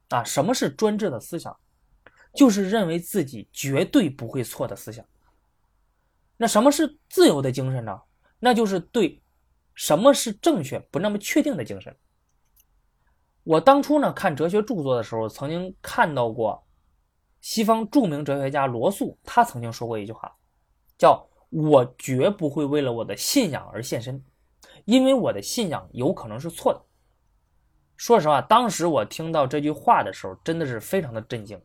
[0.09, 1.55] 啊，什么是专制的思想？
[2.33, 5.03] 就是认为自己绝对不会错的思想。
[6.37, 7.99] 那什么是自由的精神呢？
[8.39, 9.21] 那就是对
[9.79, 11.95] 什么是正确不那么确定的精神。
[13.45, 16.61] 我当初呢看哲学著作的时候，曾经看到过。
[17.39, 20.35] 西方著名哲学家罗素，他曾经说过一句话，
[20.97, 24.21] 叫“我绝不会为了我的信仰而献身，
[24.83, 26.81] 因为我的信仰有可能是错的。”
[27.95, 31.57] 说实话，当时我听到这句话的时候，真的是非常的震惊，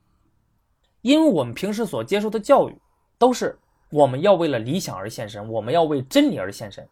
[1.00, 2.79] 因为我们平时所接受的教育
[3.18, 3.59] 都是
[3.90, 6.88] 我们要为了理想而献身，我们要为真理而献身。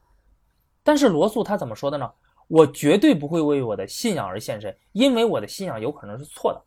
[0.83, 2.13] 但是罗素他怎么说的呢？
[2.49, 6.63] 我绝对不会为我的信仰而献身，因为我的信仰有可能是错的。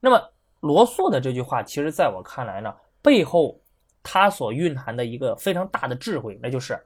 [0.00, 0.28] 那么。
[0.62, 2.72] 罗素的这句话，其实在我看来呢，
[3.02, 3.60] 背后
[4.00, 6.80] 他所蕴含的一个非常大的智慧，那就是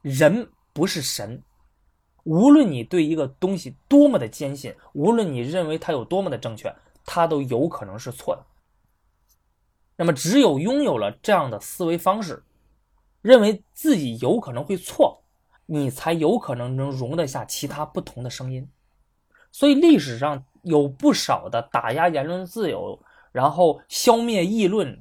[0.00, 1.42] 人不是神。
[2.24, 8.42] 无论你对一个东西多么的坚信，无论你认为它有多么的正确，它都有可能是错的。
[9.96, 12.42] 那么，只有拥有了这样的思维方式，
[13.20, 15.19] 认为自己有可能会错，
[15.70, 18.68] 你才有可能能容得下其他不同的声音。
[19.52, 20.44] 所以，历史上。
[20.62, 23.00] 有不少的打压言论自由，
[23.32, 25.00] 然后消灭议论，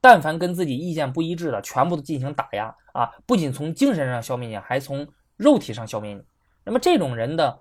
[0.00, 3.12] 但凡跟自己意见不一致的，全部都进行打压啊！
[3.26, 6.22] 不仅从精神上消灭你，还从肉体上消灭你。
[6.64, 7.58] 那么这种人的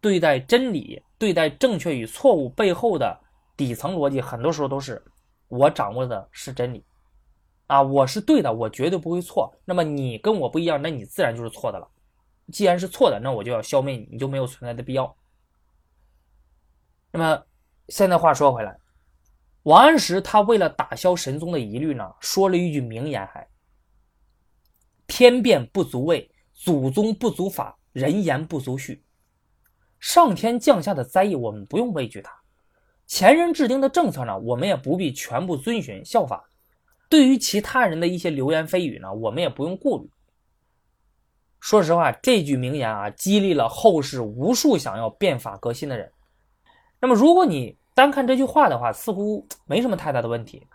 [0.00, 3.20] 对待真理、对待正确与错误背后的
[3.54, 5.04] 底层逻辑，很多时候都是
[5.48, 6.82] 我掌握的是真理
[7.72, 9.50] 啊，我是对的，我绝对不会错。
[9.64, 11.88] 那么你跟我不一样，那你自然就是错的了。
[12.52, 15.16] 既然是错的，那我就要消灭你，你就没有存在的必要。
[17.12, 17.42] 那么，
[17.88, 18.76] 现在话说回来，
[19.62, 23.48] 王安石他为了打消神宗的疑虑呢，说了一句名言：“还
[25.06, 29.00] 天变不足畏，祖宗不足法，人言不足恤。
[29.98, 32.30] 上天降下的灾异，我们不用畏惧它；
[33.06, 36.50] 前人制定的政策呢，我们也不必全部遵循效法。
[37.12, 40.08] 对于其他人的一些流言蜚语呢，我们也不用顾虑。”
[41.60, 46.10] 说实话，这句名言啊，激励了后世无数想要变法革新的人。
[46.98, 50.66] 那么，如果你单看这句话的话，似乎没什么太大的问题。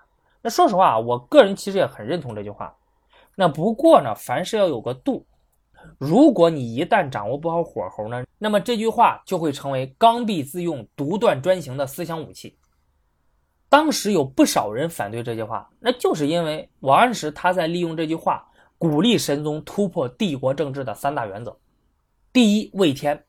[0.44, 2.78] 那说实话，我个人其实也很认同这句话。
[3.34, 5.26] 那不过呢，凡事要有个度。
[5.98, 12.56] 如果你一旦掌握不好火候呢，那么这句话就会成为刚愎自用、独断专行的思想武器。
[13.70, 21.58] 当时有不少人反对这句话，那就是因为王安石他在利用这句话鼓励神宗突破帝国政治的三大原则：
[22.32, 23.24] 第一，畏天。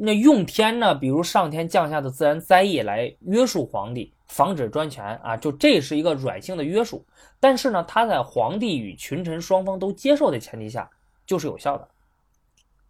[0.00, 0.94] 那用天呢？
[0.94, 7.04] 比如上天降下的自然灾异来约束皇帝，防止专权啊，就这是一个软性的约束。
[7.40, 10.88] 但是呢，他在皇帝与群臣双方都接受的前提下，
[11.26, 11.88] 就是有效的。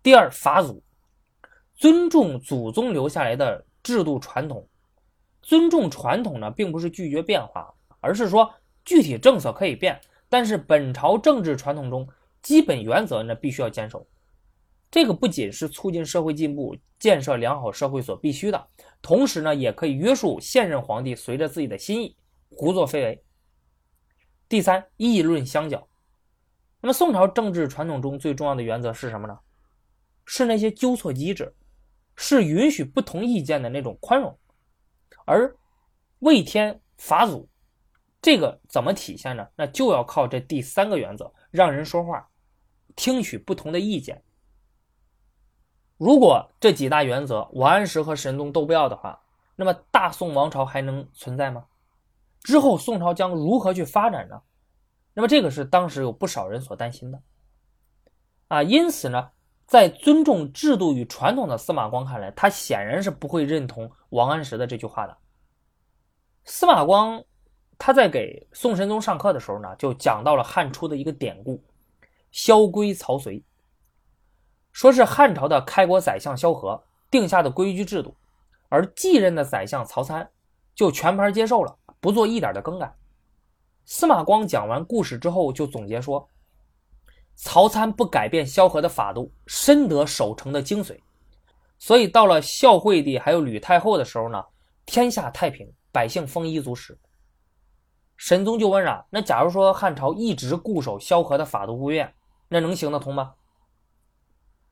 [0.02, 0.82] 第二，法祖，
[1.76, 4.66] 尊重祖宗留下来的制度传统。
[5.48, 8.52] 尊重传统呢，并不是拒绝变化，而是说
[8.84, 12.06] 具体政策可以变，但是本朝政治传统中
[12.42, 14.06] 基本原则呢，必须要坚守。
[14.90, 18.68] 这个不仅是促进社会进步、建设良好社会所必须的，
[19.00, 22.14] 同时呢，也可以约束现任皇帝随着自己的心意
[22.50, 23.24] 胡作非为。
[24.50, 25.88] 第三，议论相较。
[26.82, 29.38] 那么宋朝政治传统中最重要的原则是什么呢？
[30.26, 31.50] 是那些纠错机制，
[32.16, 34.38] 是允许不同意见的那种宽容。
[35.28, 35.54] 而
[36.20, 37.46] 魏天法祖，
[38.22, 39.46] 这个怎么体现呢？
[39.56, 42.30] 那就要靠这第三个原则：让人说话，
[42.96, 44.22] 听取不同的意见。
[45.98, 49.20] 如果这几大原则王安石和神宗都不要的话，
[49.54, 51.66] 那么大宋王朝还能存在吗？
[52.40, 54.40] 之后宋朝将如何去发展呢？
[55.12, 57.22] 那么这个是当时有不少人所担心的
[58.46, 58.62] 啊。
[58.62, 59.30] 因此呢，
[59.68, 65.14] 在尊重制度与传统的司马光看来，他显然是不会认同王安石的这句话的。
[66.44, 67.22] 司马光
[67.76, 71.62] 他在给宋神宗上课的时候呢，就讲到了汉初的一个典故
[72.32, 73.44] “萧规曹随”。
[74.72, 78.16] 说是汉朝的开国宰相萧何定下的规矩制度，
[78.70, 80.26] 而继任的宰相曹参
[80.74, 82.90] 就全盘接受了，不做一点的更改。
[83.84, 86.26] 司马光讲完故事之后，就总结说
[87.40, 90.98] ：“曹参不改变萧何的法度，深得守成的精髓。
[91.78, 94.44] 所以到了孝惠帝还有吕太后的时候呢，
[94.84, 96.98] 天下太平，百姓丰衣足食。
[98.16, 102.12] 神宗就问啊，那假如说汉朝一直固守萧何的法度不变，
[102.48, 103.34] 那能行得通吗？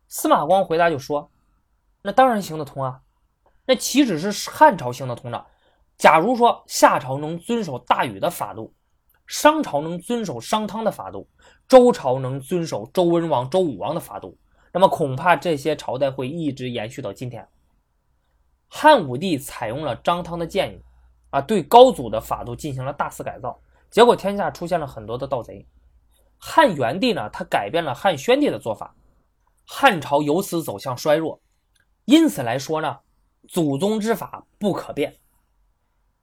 [0.08, 1.30] 司马光回答就说，
[2.02, 3.00] 那当然行得通啊。
[3.64, 5.46] 那岂止是汉朝行得通呢？
[5.96, 8.74] 假如说夏朝能遵守大禹的法度，
[9.26, 11.28] 商朝能遵守商汤的法度，
[11.68, 14.38] 周朝能遵守周文王、周武王的法度。
[14.72, 17.48] 那么恐怕这些朝代会一直延续到今天。
[18.68, 20.82] 汉武帝采用了张汤的建议，
[21.30, 23.58] 啊，对高祖的法度进行了大肆改造，
[23.90, 25.66] 结果天下出现了很多的盗贼。
[26.38, 28.94] 汉元帝呢，他改变了汉宣帝的做法，
[29.64, 31.40] 汉朝由此走向衰弱。
[32.04, 32.98] 因此来说呢，
[33.48, 35.16] 祖宗之法不可变。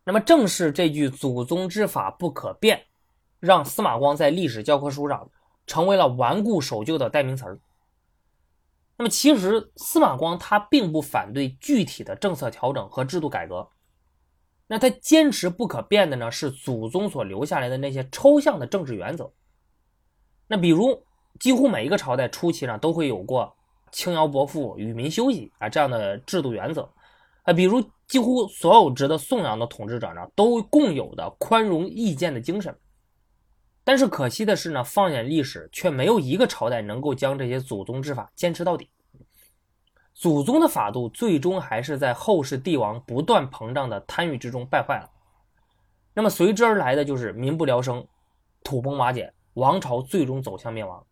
[0.06, 2.86] 那么正是这句“祖宗之法不可变”，
[3.46, 5.30] 让司马光在历史教科书上
[5.68, 7.60] 成为了顽固守旧的代名词儿。
[8.96, 13.68] 那么其实司马光他并不反对具体的政策调整和制度改革，
[14.66, 19.30] 那他坚持不可变的呢是祖宗所留下来的那些抽象的政治原则。
[20.48, 21.04] 那比如
[21.38, 23.54] 几乎每一个朝代初期呢都会有过
[23.92, 26.90] 轻徭薄赋、与民休息啊这样的制度原则
[27.42, 32.74] 啊，比如几乎所有值得颂扬的统治者呢都共有的宽容易见的精神。
[33.84, 38.90] 但是可惜的是呢，放眼历史，却没有一个朝代能够将这些祖宗之法坚持到底。
[40.14, 45.10] 祖宗的法度最终还是在后世帝王不断膨胀的贪欲之中败坏了。
[46.14, 48.08] 那么随之而来的就是民不聊生、
[48.64, 51.06] 土崩瓦解，王朝最终走向灭亡。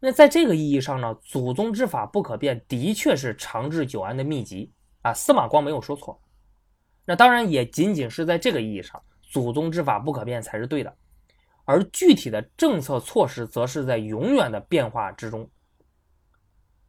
[0.00, 4.70] 那在这个意义上呢，祖宗之法不可变，的确是长治久安的秘籍
[5.02, 5.14] 啊。
[5.14, 6.20] 司马光没有说错。
[7.04, 9.02] 那当然也仅仅是在这个意义上。
[9.30, 10.92] 祖宗之法不可变才是对的，
[11.64, 15.48] 而具体的政策措施则是在永远的变化之中。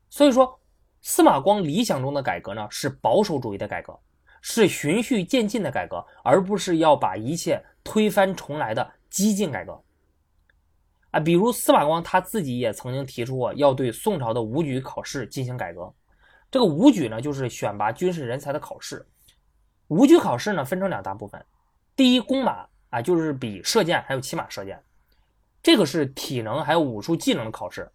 [0.10, 0.60] 所以说，
[1.02, 4.00] 司马光理想中的改革呢，是保守主义的改革，
[4.42, 9.80] 是循序渐进的改革，而不是要把一切推翻重来的激进改革。
[11.12, 15.94] 啊，比如司马光他自己也曾经提出过要对宋朝的武举考试进行改革。
[16.50, 19.06] 这个武举呢，就是选拔军事人才的考试。
[19.90, 21.44] 武举考试呢，分成两大部分。
[22.00, 24.82] 第一，弓马啊，就是比射箭还有骑马射箭，
[25.62, 27.92] 这个是体能还有武术技能的考试。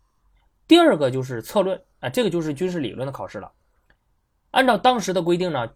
[0.68, 3.50] 第二个就是策论啊，这个就是军事理论的考试了。
[4.50, 5.72] 按照当时的规定呢，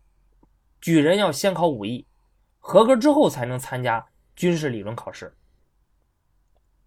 [0.79, 2.07] 举人要先考武艺，
[2.59, 5.35] 合格之后才能参加军事理论考试。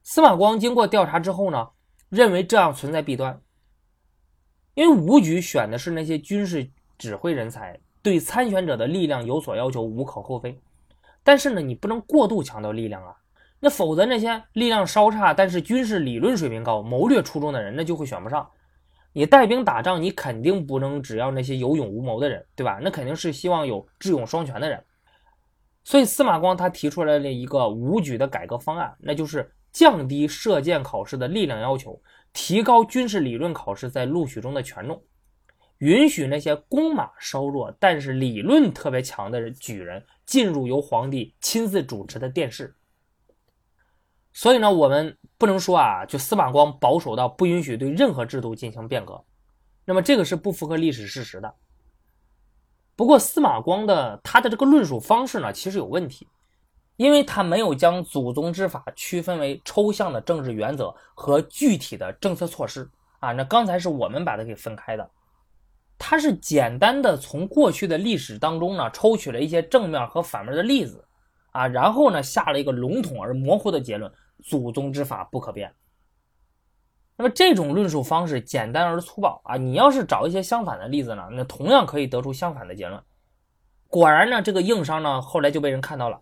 [0.04, 1.70] 司马光经过调查之后呢，
[2.10, 3.42] 认为这样存在弊端，
[4.76, 10.62] 因为武举选的是那些军事指挥人才，对参选者的力量有所要求，无可厚非。
[11.24, 13.16] 但是呢，你不能过度强调力量啊，
[13.60, 18.50] 那否则那些力量稍差，但是军事理论水平高、谋略出众的人，那就会选不上。
[19.14, 22.80] 你带兵打仗，你肯定不能只要那些有勇无谋的人，对吧？
[22.82, 24.84] 那肯定是希望有智勇双全的人。
[25.84, 32.02] 所以司马光他提出来了一个武举的改革方案，那就是降低射箭考试的力量要求，
[32.34, 35.04] 提高军事理论考试在录取中的权重。
[35.80, 42.74] 允许那些弓马稍弱，但是理论特别强的举人进入由皇帝亲自主持的殿试。
[44.32, 49.22] 所以呢，我们不能说啊，就司马光保守到不允许对任何制度进行变革，
[49.84, 51.54] 那么这个是不符合历史事实的。
[52.96, 56.26] 不过司马光的他的这个论述方式呢，其实有问题，
[56.96, 62.90] 因为他没有将祖宗之法区分为抽象的政治原则和具体的政策措施
[63.20, 63.34] 啊。
[63.34, 65.12] 那刚才是我们把它给分开的。
[66.04, 71.06] 他是简单的从过去的历史当中呢抽取了一些正面和反面的例子，
[71.52, 74.12] 啊，然后呢下了一个笼统而模糊的结论：
[74.44, 75.72] 祖宗之法不可变。
[77.16, 83.00] 那么这种论述方式简单而粗暴啊，你要是找一些相反的例子呢，那同样可以得出相反的结论。
[83.88, 86.20] 果然呢，这个硬伤呢后来就被人看到了。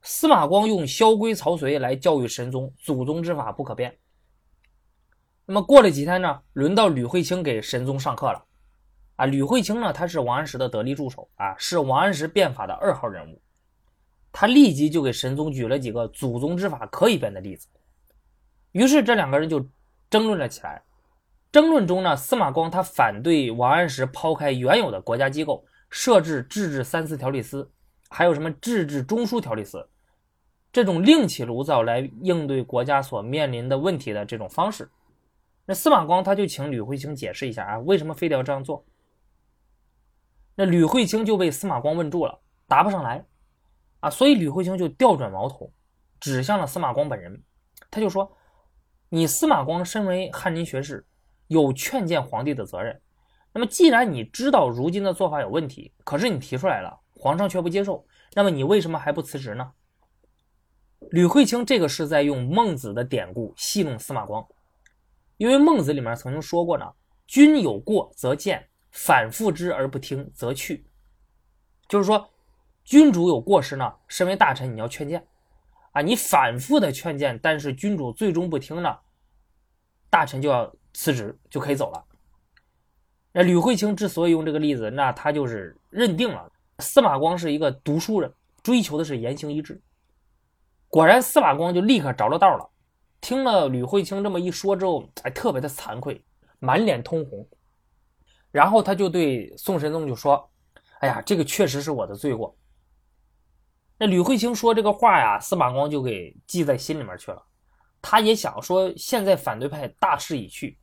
[0.00, 3.98] 司马光用萧规曹随来教育神宗，祖宗之法不可变。
[5.44, 8.42] 那么过了几天呢，轮到吕惠卿给神宗上课了。
[9.16, 13.40] 啊，吕惠卿呢，他是王安石的得力助手啊，是王安石变法的二号人物。
[14.32, 17.68] 他立即就给神宗举了几个祖宗之法可以变的例子。
[18.72, 19.68] 于是这两个人就
[20.08, 20.82] 争论了起来。
[21.52, 27.70] 争论中呢，司马光他反对王安石抛开原有的国家机构，设置制治三司条例司，
[28.08, 29.86] 还有什么制治中书条例司
[30.72, 34.88] 这种另起炉灶来应对国家所面临的问题的这种方式。
[35.66, 38.82] 那司马光他就请吕惠卿解释一下啊，为什么非得要这样做？
[40.54, 43.24] 那吕惠卿就被司马光问住了，答不上来，
[44.00, 45.72] 啊，所以吕惠卿就调转矛头，
[46.20, 47.42] 指向了司马光本人。
[47.90, 48.36] 他就说
[49.10, 51.06] ：“你司马光身为翰林学士，
[51.48, 53.00] 有劝谏皇帝的责任。
[53.52, 59.72] 那么，既然你知道如今的做法有问题，可是你提出来了，皇上却不接受，那么你为什么还不辞职呢？
[61.10, 64.46] 吕惠卿这个是在用孟子的典故戏弄司马光，
[65.36, 66.90] 因为孟子里面曾经说过呢
[67.26, 70.86] ：“君有过则谏，反复之而不听则去。”
[71.88, 72.30] 就是说，
[72.84, 75.26] 君主有过失呢，身为大臣你要劝谏
[75.92, 78.98] 啊，你反复的劝谏，但是君主最终不听呢，
[80.08, 82.04] 大臣就要辞职，就可以走了。
[83.32, 88.32] 那吕惠卿之所以用这个例子，那他就是认定了司马光是一个读书人，
[88.62, 89.80] 追求的是言行一致。
[90.88, 92.68] 果然，司马光就立刻着了道了。
[93.20, 96.22] 听了吕惠卿这么一说之后，哎，特别的惭愧，
[96.58, 97.48] 满脸通红。
[98.52, 100.48] 然后他就对宋神宗就说
[101.00, 102.56] ：“哎呀，这个确实是我的罪过。”
[103.98, 107.42] 那吕惠卿说这个话呀，司马光就给记在心里面去了。
[108.00, 110.78] 他也想说，现在反对派大势已去。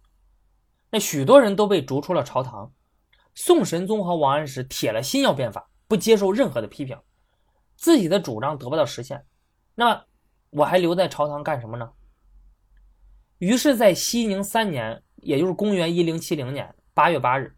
[0.90, 2.74] 那许多人都被逐出了朝堂，
[3.36, 6.98] 宋神宗和王安石铁了心要变法，不接受任何的批评，
[7.76, 9.24] 自己的主张得不到实现，
[9.76, 10.06] 那
[10.50, 11.92] 我还留在朝堂干什么呢？
[13.38, 17.56] 于是，在熙宁三年，也就是公元一零七零年八月八日，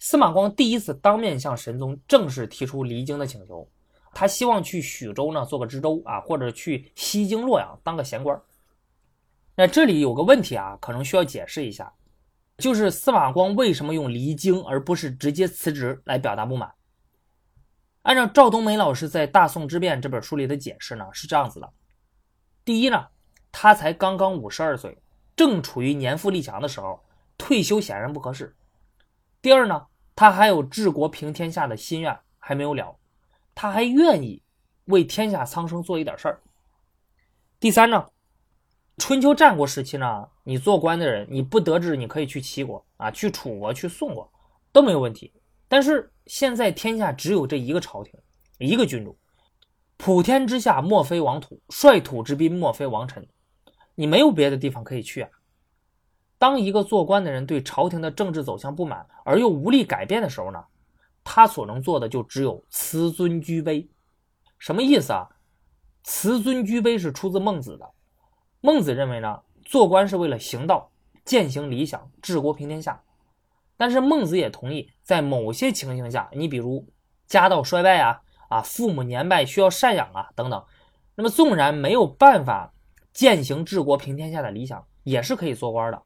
[0.00, 3.68] 司马光第一次当面向神宗正式提出离京的请求，
[4.12, 8.40] 他希望去许州呢做个知州啊，或者去西京洛阳当个闲官。
[9.54, 11.92] 那这里有个问题啊，可能需要解释一下。
[12.56, 16.70] 就是司马光为什么用离京而不是直接辞职来表达不满？
[18.02, 21.70] 按照赵冬梅老师在《大宋之变》这本书里的解释呢，是这样子的：
[22.64, 23.08] 第一呢，
[23.52, 24.98] 他才刚刚五十二岁，
[25.36, 27.02] 正处于年富力强的时候，
[27.36, 28.46] 退休显然不合适；
[29.40, 29.86] 第二呢，
[30.20, 32.94] 他还有治国平天下的心愿还没有了，
[33.54, 34.42] 他还愿意
[34.84, 36.34] 为天下苍生做一点事儿；
[37.58, 38.06] 第三呢。
[38.98, 44.30] 春秋战国时期呢，你做官的人，你不得志，你可以去齐国啊，去楚国，去宋国
[44.72, 45.32] 都没有问题。
[45.68, 48.12] 但是现在天下只有这一个朝廷，
[48.58, 49.18] 一个君主，
[49.96, 53.26] 普天之下莫非王土，率土之滨莫非王臣，
[53.94, 55.30] 你没有别的地方可以去啊。
[56.40, 60.64] 当一个做官的人对朝廷的政治走向不满，而又无力改变的时候呢，
[61.22, 63.86] 他所能做的就只有辞尊居卑。
[64.58, 65.28] 什么意思啊？
[66.02, 67.86] 辞尊居卑是出自孟子的。
[68.62, 70.90] 孟子认为呢，做官是为了行道、
[71.26, 73.02] 践行理想、治国平天下。
[73.76, 76.88] 但是孟子也同意，在某些情形下，你比如
[77.26, 78.18] 家道衰败啊、
[78.48, 80.64] 啊父母年迈需要赡养啊等等，
[81.16, 82.72] 那么纵然没有办法
[83.12, 86.02] 践行治国平天下的理想，也是可以做官的。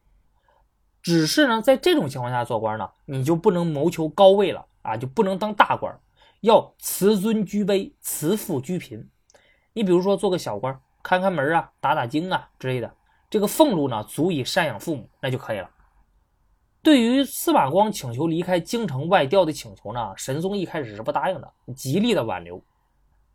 [1.04, 5.96] 只是呢，在这种情况下做官呢，你就不能谋求高位了啊，就不能当大官，
[6.40, 9.08] 要辞尊居卑，辞富居贫。
[9.72, 10.80] 你比如说做个小官。
[11.06, 12.90] 看看门啊，打打经啊之类的，
[13.28, 15.68] 这个俸禄呢足以赡养父母，那就可以了。
[16.82, 22.58] 对于司马光请求离开京城外调的请求呢，神宗一开始是不答应的，极力的挽留。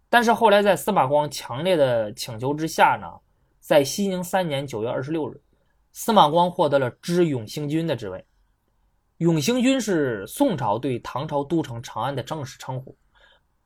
[0.09, 3.07] 但是后来在司马光强烈的请求之下呢，
[3.59, 5.39] 在熙宁三年九月二十六日，
[5.91, 8.25] 司马光获得了知永兴军的职位。
[9.17, 12.97] 永兴军是宋朝对唐朝都城长安的正式称呼。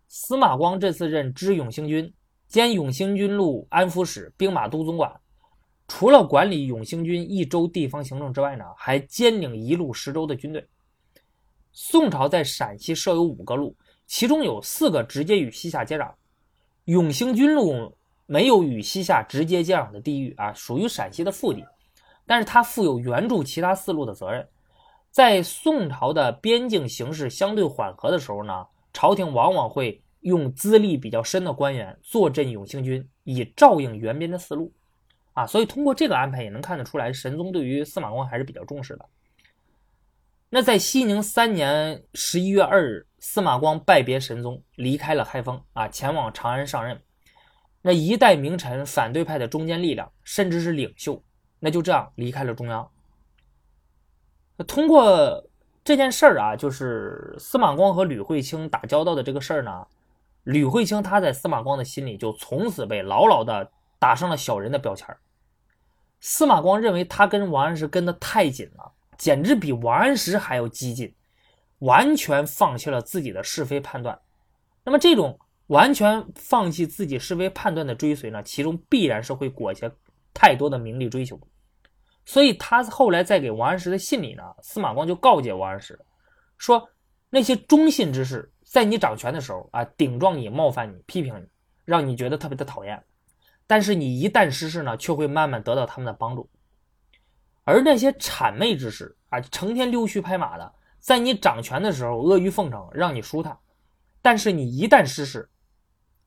[0.08, 2.14] 司马光这次任知永兴军。
[2.46, 5.12] 兼永兴军路安抚使、兵马都总管，
[5.88, 10.64] 除了管理永兴军一州地方行政之外呢，还兼领一路十州的军队。
[11.72, 16.14] 宋朝在陕西设有五个路，其中有四个直接与西夏接壤。
[16.86, 17.98] 永兴军路
[18.28, 21.66] 没有与西夏直接接壤的地域啊，属于陕西的腹地，
[22.26, 24.48] 但是他负有援助其他四路的责任。
[25.12, 30.00] 在宋朝的边境形势相对缓和的时候呢，朝廷往往会。
[30.24, 34.72] 用资历比较深的官员坐镇永兴军，以照应援边的思路，
[35.34, 39.06] 啊，所以通过这个安排也能看得出来，神宗对于司马光还是比较重视的。
[40.50, 47.02] 那在熙宁三年十一月二日，司马光拜别神宗，离开了开封，啊，前往长安上任。
[47.82, 51.22] 那一代名臣、反对派的中坚力量，甚至是领袖，
[51.64, 52.92] 那就这样离开了中央。
[54.68, 55.48] 通过
[55.82, 59.88] 这件事儿啊，就是司马光和吕惠卿打交道的这个事儿呢。
[60.44, 65.08] 吕惠卿他在司马光的心里就从此被牢牢的打上了小人的标签
[66.20, 71.16] 司马光认为他跟王安石跟的太紧了，简直比王安石还要激进，
[71.80, 74.20] 完全放弃了自己的是非判断。
[74.84, 79.90] 那么这种完全放弃自己是非判断的追随呢，其中必然是会裹挟
[80.34, 81.40] 太多的名利追求。
[82.26, 86.00] 所以他后来在给王安石的信里呢，司马光就告诫王安石
[86.58, 86.90] 说
[87.30, 91.46] ：“那些忠信之士。”在你掌权的时候啊，顶撞你、冒犯你、批评你，
[91.86, 93.04] 让你觉得特别的讨厌。
[93.68, 96.50] 但是你一旦失势呢，却会慢慢得到他们的帮助。
[97.66, 103.54] 而那些谄媚之士啊，成天溜须拍马的，在你掌权的时候阿谀奉承，让你舒坦；
[104.22, 105.48] 但是你一旦失势，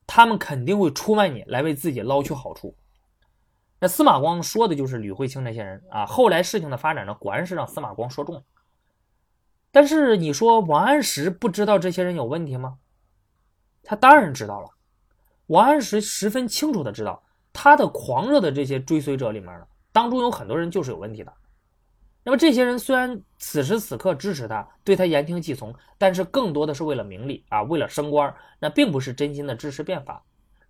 [0.07, 2.77] 他们肯定会出卖你，来为自己捞取好处。
[3.79, 6.07] 那司马光说的就是吕惠卿那些人啊。
[6.07, 8.43] 后来事情的发展呢，果然是让司马光说中了。
[9.71, 12.79] 但是你说王安石不知道这些人有问题吗？
[13.83, 14.71] 他当然知道了。
[15.49, 17.23] 王安石十分清楚的知道，
[17.53, 21.33] 他的狂热的这些追随者里面呢，当中有很多人就是有问题的。
[22.25, 30.25] 那么这些人虽然此时此刻支持他，对他言听计从，但是更多的是为了名利啊，为了升官，那并不是真心的支持变法，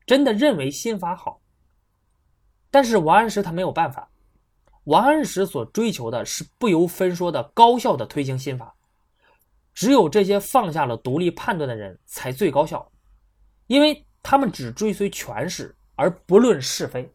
[0.04, 1.40] 真的认为新法好。
[2.76, 4.06] 但是王安石他没有办法，
[4.84, 8.74] 王安石所追求的是不由分说的高效的推行新法。
[9.72, 12.86] 只有这些放下了独立判断的人才最高效，
[13.66, 17.10] 因为他们只追随权势而不论是非。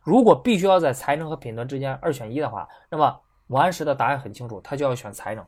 [0.00, 5.46] 如果必须要在才能和品德之间二选一的话，那么王安石的答案很清楚，他就要选才能。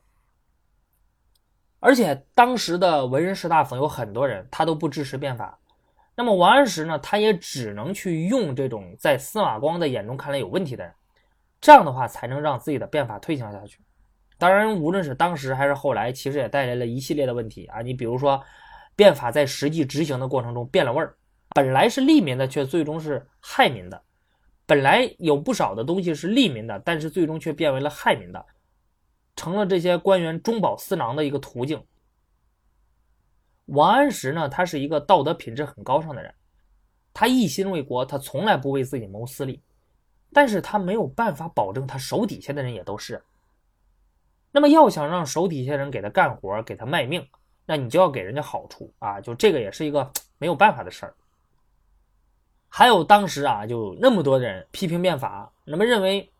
[1.80, 5.58] 而且当时的文人士大夫有很多人，他都不支持变法。
[6.16, 10.92] 那么王安石呢，他也只能去用这种在司马光的眼中看来有问题的人，
[11.60, 13.80] 这样的话才能让自己的变法推行下去。
[14.38, 17.80] 当然，无论是当时还是后来，其实也带来了一系列的问题啊！
[17.80, 18.42] 你比如说，
[18.96, 21.16] 变法在实际执行的过程中变了味儿，
[21.54, 23.96] 本来是利民的，却最终是害民的；
[24.66, 28.44] 本来有不少的东西是利民的，但是最终却变为了害民的，
[29.36, 31.82] 成了这些官员中饱私囊的一个途径。
[33.66, 36.34] 王安石呢，他是一个道德品质很高尚的人，
[37.12, 39.62] 他一心为国，他从来不为自己谋私利，
[40.32, 43.22] 但是他没有办法保证他手底下的人也都是。
[44.52, 47.26] 那么要想让手底下人给他干活，给他卖命，
[47.66, 49.20] 那你就要给人家好处啊！
[49.20, 51.14] 就这个也是一个 没有办法的事儿。
[52.68, 56.30] 还有当时啊，就那么多人批评变法，那么认为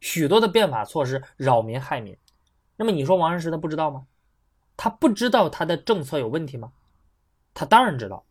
[0.00, 2.16] 许多的变法措施扰民害民。
[2.76, 4.06] 那么你说王安石他不知道吗？
[4.76, 6.72] 他不知道他的政策有问题吗？
[7.54, 8.24] 他当然知道。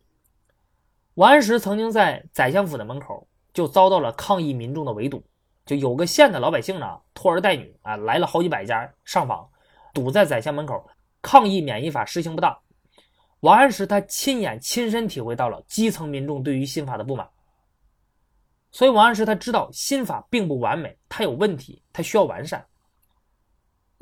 [1.14, 5.22] 王安石曾经在宰相府的门口就遭到了抗议民众的围堵。
[5.64, 9.48] 就有个县的老百姓呢，拖儿带女啊，来了好几百家上访，
[9.94, 10.90] 堵在宰相门口
[11.22, 12.58] 抗议免役法施行不当。
[13.40, 17.28] 王安石他亲眼亲身体会到了基层民众对于新法的不满，
[18.72, 22.66] 所以王安石他知道新法并不完美，它有问题，它需要完善。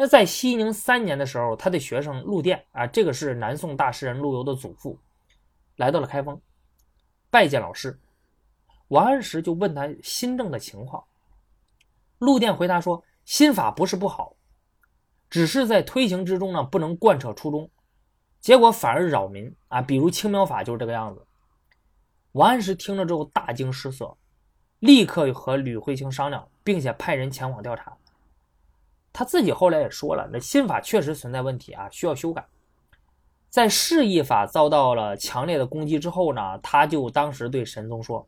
[0.03, 4.98] 那在熙宁三年的时候，他的学生陆佃啊，这个是南宋大诗人陆游的祖父，
[5.76, 6.40] 来到了开封，
[7.28, 8.01] 拜见老师。
[8.88, 11.05] 王安石就问他新政的情况。
[12.16, 14.34] 陆佃回答说：“新法不是不好，
[15.28, 17.68] 只是在推行之中呢，不能贯彻初衷，
[18.40, 19.82] 结果反而扰民啊。
[19.82, 21.26] 比如青苗法就是这个样子。”
[22.32, 24.16] 王安石听了之后大惊失色，
[24.78, 27.94] 立刻和吕惠卿商量，并且派人前往调查。
[29.13, 32.47] 他自己后来也说了，那新法确实存在问题啊，需要修改。
[33.49, 38.27] 在释义法遭到了强烈的攻击之后呢，他就当时对神宗说。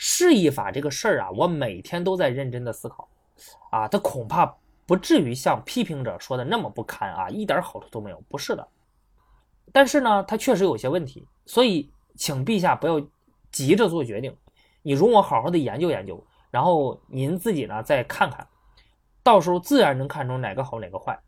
[0.00, 3.08] 释义法这个事儿啊，我每天都在认真的思考，
[3.70, 4.56] 啊，他恐怕
[4.86, 8.66] 不至于像批评者说的那么不堪啊，一点好处都没有，不是的。
[9.72, 13.04] 但是呢，他确实有些问题，所以请陛下不要
[13.50, 14.34] 急着做决定，
[14.82, 18.46] 你容我好好的研究研究，然后您自己呢再看看，
[19.28, 21.20] 到时候自然能看出哪个好哪个坏。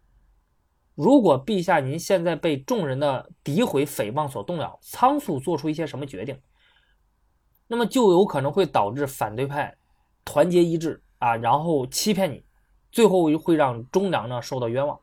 [0.94, 6.40] 如果陛下您现在被众人的诋毁诽谤所动摇，仓促做出一些什么决定？
[7.66, 9.76] 那么就有可能会导致反对派
[10.24, 12.42] 团结一致啊，然后欺骗你，
[12.90, 14.98] 最后会让忠良呢受到冤枉。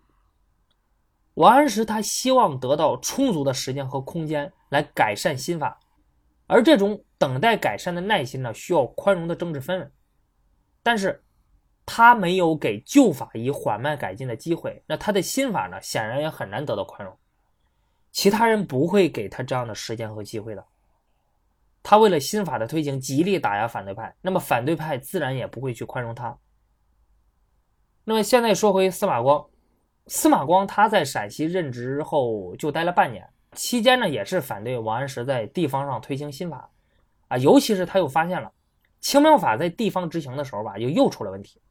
[1.36, 5.80] 王安石他希望得到充足的时间和空间来改善新法，
[6.48, 9.88] 而这种等待改善的耐心呢，需要宽容的政治氛围。
[10.82, 11.24] 但是
[11.90, 17.18] 他没有给旧法以缓慢改进的机会，那他的新法呢，显然也很难得到宽容。
[18.12, 20.66] 其他人不会给他这样的时间和机会的。
[21.82, 26.38] 他为了新法的推行，极力打压反对派，那么反对派自然也不会去宽容他。
[28.04, 29.46] 那么现在说回司马光，
[30.08, 36.70] 司马光他在陕西任职后就待了半年，期间呢也是反对王安石在地方上推行新法，
[37.30, 38.52] 啊，尤其是他又发现了
[39.00, 41.62] 青苗法在地方执行的时候吧，又又出了问题。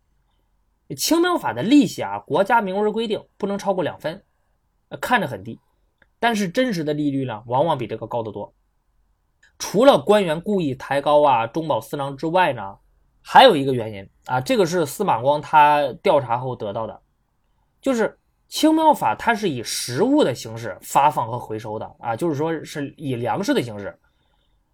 [0.94, 4.22] 青苗法的利息啊，国家明文规定不能超过两分，
[5.00, 5.58] 看着很低，
[6.20, 8.54] 但是真实的利率呢，往往比这个高得多。
[9.58, 12.76] 除了官员故意抬高啊中饱私囊之外呢，
[13.22, 17.00] 还有一个原因啊，这个是司马光他调查后得到的，
[17.80, 18.18] 就是
[18.48, 23.98] 青苗法它是以实物的形式发放和回收的啊，就是说是以粮食的形式。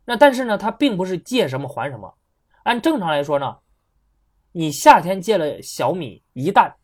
[0.04, 2.12] 那但是呢，它并不是借什么还什么。
[2.64, 3.56] 按正常来说呢，
[4.52, 6.74] 你夏天借了小米一担，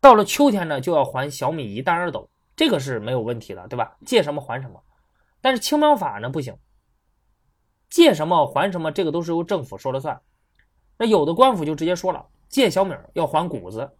[0.00, 3.96] 到了秋天呢就要还小米一担二斗，这个是没有问题的，对吧？
[4.04, 4.82] 借什么还什么。
[5.40, 6.56] 但是青苗法呢不行，
[7.88, 10.20] 借什么还什么，这个都是由政府说了算。
[10.98, 13.90] 那有的官府就直接说了，借小米要还谷子，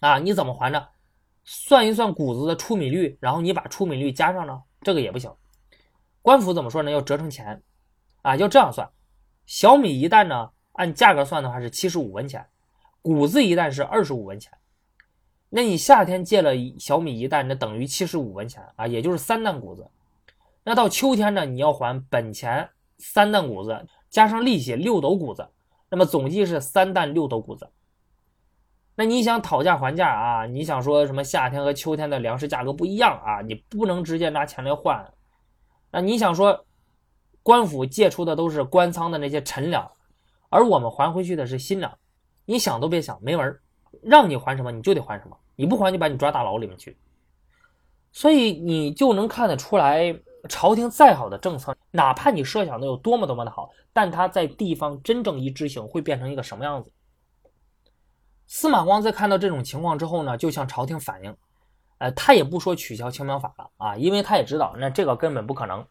[0.00, 0.88] 啊，你怎么还呢？
[1.44, 5.30] 算一算谷子的出米率，然后你把出米率加上呢，这个也不行。
[6.22, 6.90] 官府怎么说呢？
[6.90, 7.62] 要折成钱，
[8.22, 8.90] 啊，要这样算，
[9.44, 12.46] 小米一担呢，按价格算的话是七十五文钱，
[13.02, 14.52] 谷子一担是二十五文钱。
[15.50, 19.88] 那你夏天借了小米一担，那等于七十五文钱啊，也就是三担谷子。
[20.64, 25.48] 那到秋天呢，你要还本钱三担谷子，加上利息六斗谷子，
[25.90, 27.70] 那么总计是三担六斗谷子。
[28.96, 30.46] 那你想讨价还价啊？
[30.46, 33.40] 你想说什么夏天和秋天的粮食价格不一样啊？
[33.42, 35.12] 你不能直接拿钱来换。
[35.92, 36.64] 那你想说，
[37.44, 39.88] 官府借出的都是官仓的那些陈粮，
[40.54, 41.98] 而我们还回去的是新粮，
[42.44, 43.58] 你想都别想，没门
[44.02, 45.36] 让你还什么你就得还什么。
[45.56, 46.96] 你不还就把你抓大牢里面去，
[48.12, 50.16] 所以你就能看得出来，
[50.48, 56.92] 朝廷再好的政策，哪怕你设想的有多么多么的好，但他在地方真正一执行会变成一个什么样子？
[58.46, 61.36] 司马光在看到这种情况之后呢，就向朝廷反映，
[61.98, 65.84] 呃，他也不说取消青苗法了啊，因为他也知道那这个根本不可能，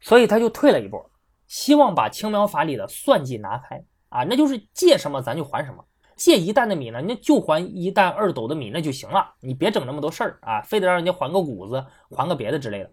[0.00, 1.10] 所以他就退了一步，
[1.46, 3.84] 希望把青苗法里的算计拿开
[4.16, 5.84] 啊，那就是借什么咱就还什么。
[6.16, 12.90] 借一担的米呢，那就还一担二斗的米那就行了，你别整那么多事儿啊，非得让人家还个谷子，还个别的之类的。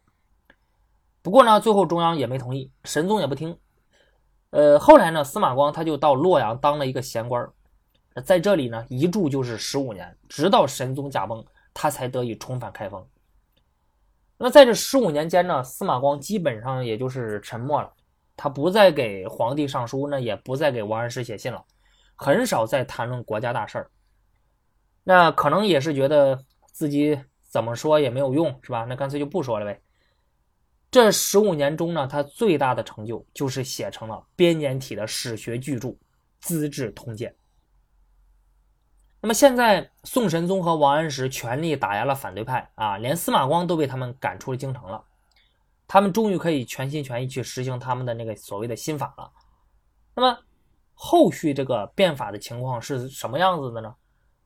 [1.22, 3.58] 不过呢，最后中央也没同意，神宗也不听。
[4.50, 7.50] 呃，后来呢，司马光他就到洛阳当了一个闲官，
[8.26, 13.08] 在这里呢一住就是十五年，直到神宗驾崩，他才得以重返开封。
[14.38, 17.90] 那在这十五年间呢，司马光基本上也就是沉默了，
[18.36, 21.64] 他不再给皇帝上书，那也不再给王安石写信了。
[22.16, 23.92] 很少再谈论国家大事儿，
[25.04, 27.20] 那可能也是觉得自己
[27.50, 28.86] 怎么说也没有用，是吧？
[28.88, 29.82] 那干脆就不说了呗。
[30.92, 35.88] 这十五年中呢，他最大的成就就是写成了编年体的史学巨著
[36.40, 37.32] 《资治通鉴》。
[39.20, 45.04] 那么现在，宋神宗和王安石全力打压了反对派啊，连司马光都被他们赶出了京城了。
[45.88, 49.32] 他们终于可以全心全意去实行他们的那个所谓的新法了。
[50.16, 50.38] 那么。
[50.96, 53.94] 后续这个变法的情况是什么样子的呢？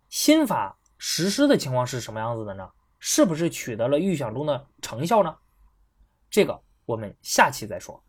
[0.08, 2.68] 新法实施的情况是什么样子的呢？
[3.00, 5.36] 是不是取得了预想中的成效呢？
[6.30, 8.02] 这个我们下期再说。